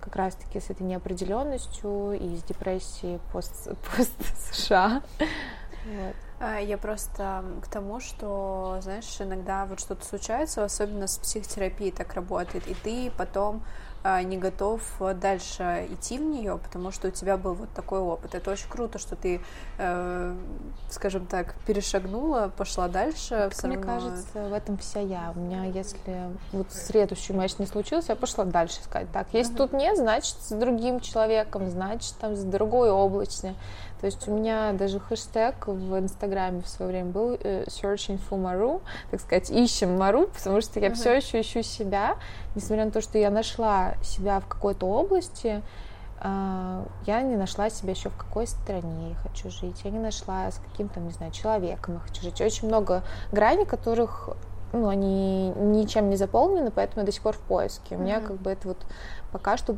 как 0.00 0.16
раз-таки 0.16 0.60
с 0.60 0.68
этой 0.70 0.82
неопределенностью 0.82 2.12
и 2.12 2.36
с 2.36 2.42
депрессией 2.42 3.18
пост, 3.32 3.68
пост-США. 3.96 5.02
Вот. 5.18 6.16
А, 6.38 6.58
Я 6.58 6.76
просто 6.76 7.44
к 7.62 7.68
тому, 7.68 8.00
что, 8.00 8.78
знаешь, 8.82 9.16
иногда 9.20 9.64
вот 9.64 9.80
что-то 9.80 10.04
случается, 10.04 10.64
особенно 10.64 11.06
с 11.06 11.18
психотерапией 11.18 11.90
так 11.92 12.12
работает, 12.14 12.66
и 12.68 12.74
ты 12.74 13.10
потом 13.16 13.62
а, 14.04 14.22
не 14.22 14.36
готов 14.36 14.82
дальше 15.20 15.88
идти 15.90 16.18
в 16.18 16.22
нее, 16.22 16.58
потому 16.58 16.92
что 16.92 17.08
у 17.08 17.10
тебя 17.10 17.36
был 17.36 17.54
вот 17.54 17.70
такой 17.70 17.98
опыт. 17.98 18.34
Это 18.36 18.50
очень 18.52 18.68
круто, 18.68 18.98
что 18.98 19.16
ты, 19.16 19.40
э, 19.78 20.36
скажем 20.90 21.26
так, 21.26 21.56
перешагнула, 21.66 22.52
пошла 22.56 22.86
дальше. 22.86 23.48
всё 23.50 23.66
Мне 23.66 23.78
равно- 23.78 23.92
кажется, 23.94 24.48
в 24.48 24.52
этом 24.52 24.78
вся 24.78 25.00
я. 25.00 25.32
У 25.34 25.40
меня, 25.40 25.64
если 25.64 26.30
вот 26.52 26.70
следующий 26.70 27.32
матч 27.32 27.58
не 27.58 27.66
случился, 27.66 28.12
я 28.12 28.16
пошла 28.16 28.44
дальше 28.44 28.80
искать. 28.80 29.10
Так, 29.10 29.28
если 29.32 29.54
тут 29.54 29.72
нет, 29.72 29.96
значит, 29.96 30.36
с 30.40 30.50
другим 30.50 31.00
человеком, 31.00 31.68
значит, 31.70 32.14
там 32.20 32.36
с 32.36 32.44
другой 32.44 32.90
областью. 32.90 33.54
То 34.00 34.06
есть 34.06 34.28
у 34.28 34.32
меня 34.36 34.72
даже 34.72 35.00
хэштег 35.00 35.66
в 35.68 35.98
Инстаграме 35.98 36.60
в 36.60 36.68
свое 36.68 36.90
время 36.90 37.10
был 37.10 37.38
э, 37.40 37.64
searching 37.66 38.20
for 38.28 38.38
Maru, 38.40 38.82
так 39.10 39.20
сказать, 39.20 39.50
ищем 39.50 39.96
Мару, 39.96 40.26
потому 40.28 40.60
что 40.60 40.80
я 40.80 40.88
Мгм. 40.88 40.96
все 40.96 41.16
еще 41.16 41.40
ищу 41.40 41.62
себя, 41.62 42.16
несмотря 42.54 42.84
на 42.84 42.90
то, 42.90 43.00
что 43.00 43.18
я 43.18 43.30
нашла 43.30 43.94
себя 44.02 44.40
в 44.40 44.46
какой-то 44.46 44.86
области, 44.86 45.62
а, 46.18 46.84
я 47.06 47.22
не 47.22 47.36
нашла 47.36 47.68
себя 47.70 47.92
еще 47.92 48.08
в 48.08 48.16
какой 48.16 48.46
стране 48.46 49.10
я 49.10 49.14
хочу 49.16 49.50
жить, 49.50 49.82
я 49.84 49.90
не 49.90 49.98
нашла 49.98 50.50
с 50.50 50.58
каким 50.58 50.88
там, 50.88 51.06
не 51.06 51.12
знаю, 51.12 51.32
человеком 51.32 51.94
я 51.94 52.00
хочу 52.00 52.22
жить. 52.22 52.40
Очень 52.40 52.68
много 52.68 53.02
граней, 53.32 53.66
которых 53.66 54.30
ну, 54.72 54.88
они 54.88 55.50
ничем 55.50 56.10
не 56.10 56.16
заполнены, 56.16 56.70
поэтому 56.70 57.02
я 57.02 57.06
до 57.06 57.12
сих 57.12 57.22
пор 57.22 57.34
в 57.34 57.40
поиске. 57.40 57.96
У 57.96 58.00
меня 58.00 58.18
Мгм. 58.18 58.26
как 58.26 58.36
бы 58.38 58.50
это 58.50 58.68
вот 58.68 58.78
пока 59.32 59.56
что 59.56 59.76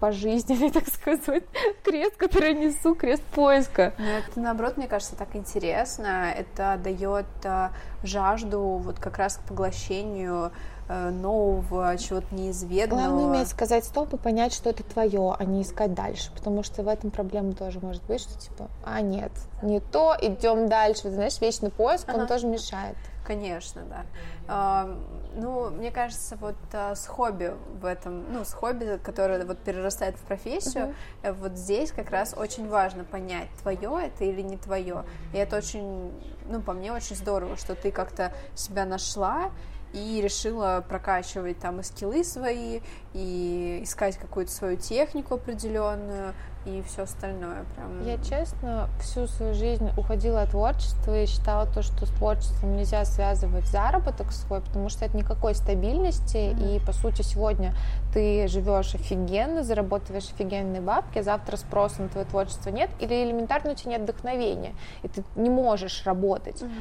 по 0.00 0.12
жизни, 0.12 0.68
так 0.72 0.88
сказать, 0.88 1.44
крест, 1.82 2.16
который 2.16 2.54
я 2.54 2.58
несу, 2.58 2.94
крест 2.94 3.22
поиска. 3.34 3.92
Но 3.98 4.04
это, 4.04 4.40
наоборот, 4.40 4.76
мне 4.76 4.88
кажется, 4.88 5.16
так 5.16 5.34
интересно. 5.36 6.30
Это 6.36 6.78
дает 6.82 7.26
э, 7.44 7.68
жажду 8.02 8.60
вот 8.60 8.98
как 8.98 9.18
раз 9.18 9.36
к 9.36 9.48
поглощению 9.48 10.52
э, 10.88 11.10
нового, 11.10 11.96
чего-то 11.98 12.34
неизведанного. 12.34 13.08
Главное 13.08 13.24
уметь 13.26 13.48
сказать 13.48 13.84
стоп 13.84 14.14
и 14.14 14.16
понять, 14.16 14.52
что 14.52 14.70
это 14.70 14.82
твое, 14.82 15.34
а 15.38 15.44
не 15.44 15.62
искать 15.62 15.94
дальше. 15.94 16.30
Потому 16.34 16.62
что 16.62 16.82
в 16.82 16.88
этом 16.88 17.10
проблема 17.10 17.52
тоже 17.52 17.80
может 17.80 18.02
быть, 18.04 18.20
что 18.20 18.38
типа, 18.38 18.68
а 18.84 19.00
нет, 19.00 19.32
не 19.62 19.80
то, 19.80 20.16
идем 20.20 20.68
дальше. 20.68 21.02
Вот, 21.04 21.12
знаешь, 21.14 21.40
вечный 21.40 21.70
поиск, 21.70 22.08
он 22.08 22.20
Ага. 22.20 22.26
тоже 22.26 22.46
мешает. 22.46 22.96
Конечно, 23.28 23.82
да. 23.82 24.06
А, 24.46 24.98
ну, 25.34 25.68
мне 25.68 25.90
кажется, 25.90 26.36
вот 26.40 26.56
а, 26.72 26.94
с 26.94 27.06
хобби 27.06 27.52
в 27.78 27.84
этом, 27.84 28.32
ну, 28.32 28.42
с 28.42 28.54
хобби, 28.54 28.98
которое 29.04 29.44
вот 29.44 29.58
перерастает 29.58 30.16
в 30.16 30.22
профессию, 30.22 30.94
э, 31.22 31.32
вот 31.32 31.52
здесь 31.52 31.92
как 31.92 32.10
раз 32.10 32.34
очень 32.34 32.66
важно 32.66 33.04
понять, 33.04 33.50
твое 33.60 34.06
это 34.06 34.24
или 34.24 34.40
не 34.40 34.56
твое. 34.56 35.04
И 35.34 35.36
это 35.36 35.58
очень, 35.58 36.10
ну, 36.46 36.62
по 36.62 36.72
мне 36.72 36.90
очень 36.90 37.16
здорово, 37.16 37.58
что 37.58 37.74
ты 37.74 37.90
как-то 37.90 38.32
себя 38.54 38.86
нашла 38.86 39.50
и 39.92 40.20
решила 40.22 40.84
прокачивать 40.86 41.58
там 41.58 41.80
и 41.80 41.82
скиллы 41.82 42.24
свои, 42.24 42.80
и 43.14 43.80
искать 43.82 44.16
какую-то 44.16 44.52
свою 44.52 44.76
технику 44.76 45.34
определенную, 45.34 46.34
и 46.66 46.82
все 46.82 47.02
остальное. 47.02 47.64
Прям... 47.74 48.04
Я, 48.04 48.18
честно, 48.18 48.88
всю 49.00 49.26
свою 49.26 49.54
жизнь 49.54 49.90
уходила 49.96 50.42
от 50.42 50.50
творчества 50.50 51.22
и 51.22 51.26
считала 51.26 51.66
то, 51.66 51.82
что 51.82 52.04
с 52.04 52.10
творчеством 52.10 52.76
нельзя 52.76 53.04
связывать 53.04 53.66
заработок 53.66 54.32
свой, 54.32 54.60
потому 54.60 54.88
что 54.90 55.04
это 55.04 55.16
никакой 55.16 55.54
стабильности, 55.54 56.52
Мгм. 56.52 56.64
и, 56.64 56.80
по 56.80 56.92
сути, 56.92 57.22
сегодня 57.22 57.74
ты 58.12 58.46
живешь 58.48 58.94
офигенно, 58.94 59.62
зарабатываешь 59.62 60.30
офигенные 60.34 60.82
бабки, 60.82 61.18
а 61.18 61.22
завтра 61.22 61.56
спроса 61.56 62.02
на 62.02 62.08
твое 62.08 62.26
творчество 62.26 62.70
нет, 62.70 62.90
или 63.00 63.24
элементарно 63.24 63.72
у 63.72 63.74
тебя 63.74 63.92
нет 63.92 64.02
вдохновения, 64.02 64.74
и 65.02 65.08
ты 65.08 65.24
не 65.36 65.50
можешь 65.50 66.04
работать. 66.04 66.60
Мгм. 66.60 66.72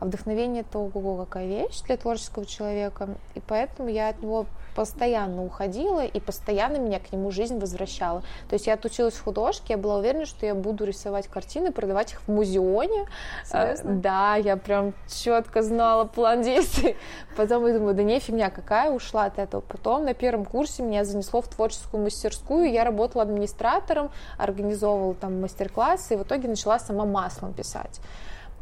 А 0.00 0.04
вдохновение 0.04 0.62
это 0.62 0.78
ого 0.78 1.16
какая 1.24 1.46
вещь 1.46 1.80
для 1.82 1.96
творческого 1.96 2.46
человека. 2.46 3.08
И 3.34 3.40
поэтому 3.40 3.88
я 3.88 4.08
от 4.08 4.22
него 4.22 4.46
постоянно 4.78 5.44
уходила, 5.44 6.04
и 6.04 6.20
постоянно 6.20 6.76
меня 6.76 7.00
к 7.00 7.10
нему 7.10 7.32
жизнь 7.32 7.58
возвращала. 7.58 8.20
То 8.48 8.54
есть 8.54 8.68
я 8.68 8.74
отучилась 8.74 9.14
в 9.14 9.24
художке, 9.24 9.64
я 9.70 9.76
была 9.76 9.96
уверена, 9.96 10.24
что 10.24 10.46
я 10.46 10.54
буду 10.54 10.84
рисовать 10.84 11.26
картины, 11.26 11.72
продавать 11.72 12.12
их 12.12 12.20
в 12.20 12.28
музеоне. 12.28 13.06
Серьезно? 13.44 13.90
А, 13.90 13.94
Да, 13.94 14.36
я 14.36 14.56
прям 14.56 14.94
четко 15.08 15.62
знала 15.62 16.04
план 16.04 16.42
действий. 16.42 16.96
Потом 17.36 17.66
я 17.66 17.74
думаю, 17.74 17.96
да 17.96 18.04
не 18.04 18.20
фигня 18.20 18.50
какая, 18.50 18.92
ушла 18.92 19.24
от 19.24 19.40
этого. 19.40 19.62
Потом 19.62 20.04
на 20.04 20.14
первом 20.14 20.44
курсе 20.44 20.84
меня 20.84 21.04
занесло 21.04 21.40
в 21.40 21.48
творческую 21.48 22.04
мастерскую, 22.04 22.70
я 22.70 22.84
работала 22.84 23.24
администратором, 23.24 24.12
организовывала 24.36 25.14
там 25.14 25.40
мастер-классы, 25.40 26.14
и 26.14 26.16
в 26.16 26.22
итоге 26.22 26.46
начала 26.46 26.78
сама 26.78 27.04
маслом 27.04 27.52
писать. 27.52 28.00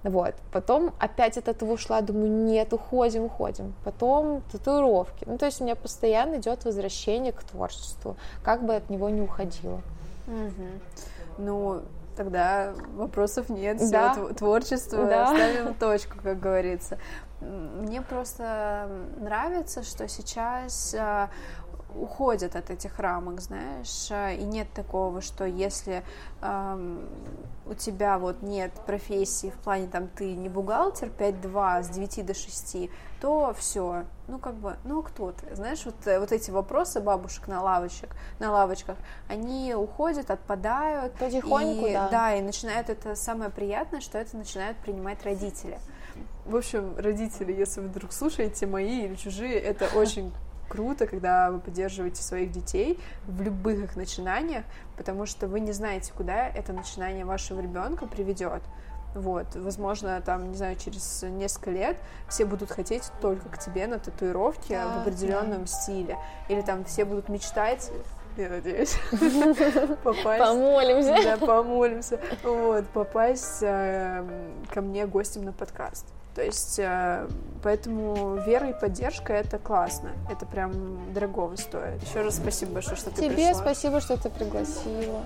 Вот. 0.03 0.35
Потом 0.53 0.95
опять 0.99 1.37
от 1.37 1.49
этого 1.49 1.73
ушла, 1.73 2.01
думаю, 2.01 2.31
нет, 2.31 2.73
уходим, 2.73 3.25
уходим. 3.25 3.75
Потом 3.85 4.43
татуировки. 4.53 5.25
Ну, 5.27 5.37
то 5.39 5.47
есть 5.47 5.61
у 5.61 5.65
меня 5.65 5.75
постоянно 5.75 6.37
идет 6.37 6.65
возвращение 6.65 7.33
к 7.33 7.43
творчеству, 7.43 8.17
как 8.45 8.65
бы 8.65 8.77
от 8.77 8.89
него 8.91 9.09
не 9.09 9.21
уходила. 9.21 9.81
Мгм. 10.27 10.81
Ну, 11.39 11.83
тогда 12.17 12.73
вопросов 12.95 13.49
нет, 13.49 13.81
все, 13.81 13.91
да. 13.91 14.15
творчество, 14.37 15.05
да. 15.07 15.27
ставим 15.29 15.75
точку, 15.75 16.17
как 16.23 16.41
говорится. 16.41 16.99
Мне 17.41 18.01
просто 18.01 18.89
нравится, 19.19 19.83
что 19.83 20.09
сейчас 20.09 20.97
а, 20.99 21.29
уходят 22.01 22.57
от 22.57 22.71
этих 22.71 22.99
рамок, 22.99 23.41
знаешь, 23.41 24.11
и 24.39 24.45
нет 24.45 24.69
такого, 24.73 25.21
что 25.21 25.45
если 25.45 26.03
эм, 26.43 27.09
у 27.67 27.75
тебя 27.75 28.19
вот 28.19 28.43
нет 28.43 28.73
профессии 28.87 29.51
в 29.51 29.59
плане 29.63 29.89
там 29.89 30.09
ты 30.09 30.35
не 30.35 30.49
бухгалтер 30.49 31.09
5-2 31.09 31.83
с 31.83 31.89
9 31.89 32.27
до 32.27 32.35
6, 32.35 32.91
то 33.21 33.55
все, 33.59 34.05
ну 34.29 34.39
как 34.39 34.55
бы, 34.55 34.77
ну 34.85 35.03
кто 35.03 35.33
ты, 35.33 35.55
знаешь, 35.55 35.85
вот, 35.85 35.95
э, 36.07 36.21
вот 36.21 36.33
эти 36.33 36.51
вопросы 36.51 37.01
бабушек 37.01 37.49
на 37.49 37.63
лавочек, 37.63 38.11
на 38.39 38.53
лавочках, 38.53 38.97
они 39.29 39.75
уходят, 39.75 40.31
отпадают. 40.31 41.15
Потихоньку, 41.15 41.87
и, 41.87 41.93
да. 41.93 42.09
Да, 42.09 42.35
и 42.35 42.43
начинают 42.43 42.91
это 42.91 43.15
самое 43.15 43.51
приятное, 43.51 44.01
что 44.01 44.19
это 44.19 44.37
начинают 44.37 44.77
принимать 44.79 45.25
родители. 45.25 45.79
В 46.45 46.57
общем, 46.57 46.95
родители, 46.97 47.53
если 47.53 47.81
вы 47.81 47.89
вдруг 47.89 48.13
слушаете 48.13 48.67
мои 48.67 49.05
или 49.05 49.17
чужие, 49.17 49.59
это 49.59 49.89
очень 49.97 50.33
круто, 50.69 51.07
когда 51.07 51.51
вы 51.51 51.61
поддерживаете 51.61 52.23
своих 52.23 52.51
детей 52.51 52.99
в 53.27 53.43
любых 53.43 53.83
их 53.85 53.97
начинаниях, 53.97 54.65
потому 54.97 55.27
что 55.27 55.49
вы 55.49 55.61
не 55.61 55.73
знаете, 55.73 56.13
куда 56.17 56.49
это 56.49 56.73
начинание 56.73 57.25
вашего 57.25 57.61
ребенка 57.61 58.07
приведет. 58.07 58.63
Вот, 59.15 59.47
возможно, 59.55 60.21
там, 60.21 60.51
не 60.51 60.57
знаю, 60.57 60.77
через 60.77 61.23
несколько 61.23 61.71
лет 61.71 61.97
все 62.29 62.45
будут 62.45 62.71
хотеть 62.71 63.11
только 63.23 63.49
к 63.49 63.59
тебе 63.59 63.87
на 63.87 63.99
татуировке 63.99 64.75
да, 64.75 64.89
в 64.89 65.01
определенном 65.01 65.63
да. 65.63 65.67
стиле. 65.67 66.19
Или 66.49 66.61
там 66.61 66.85
все 66.85 67.07
будут 67.07 67.31
мечтать 67.31 67.91
я 68.37 68.51
надеюсь, 68.51 68.95
попасть... 70.05 70.45
Помолимся. 70.45 71.17
Да, 71.25 71.37
помолимся. 71.39 72.21
Вот, 72.43 72.87
попасть 72.89 73.63
э, 73.63 74.23
ко 74.73 74.83
мне 74.83 75.07
гостем 75.07 75.45
на 75.45 75.53
подкаст. 75.53 76.07
То 76.37 76.43
есть, 76.45 76.79
э, 76.79 77.27
поэтому 77.63 78.37
вера 78.37 78.69
и 78.69 78.79
поддержка 78.79 79.33
это 79.33 79.59
классно. 79.59 80.11
Это 80.31 80.45
прям 80.45 81.15
дорогого 81.15 81.57
стоит. 81.57 82.03
Еще 82.03 82.21
раз 82.21 82.37
спасибо 82.37 82.73
большое, 82.73 82.97
что 82.97 83.11
ты 83.11 83.23
Тебе 83.23 83.55
спасибо, 83.55 84.03
что 84.03 84.19
ты 84.19 84.29
пригласила. 84.29 85.23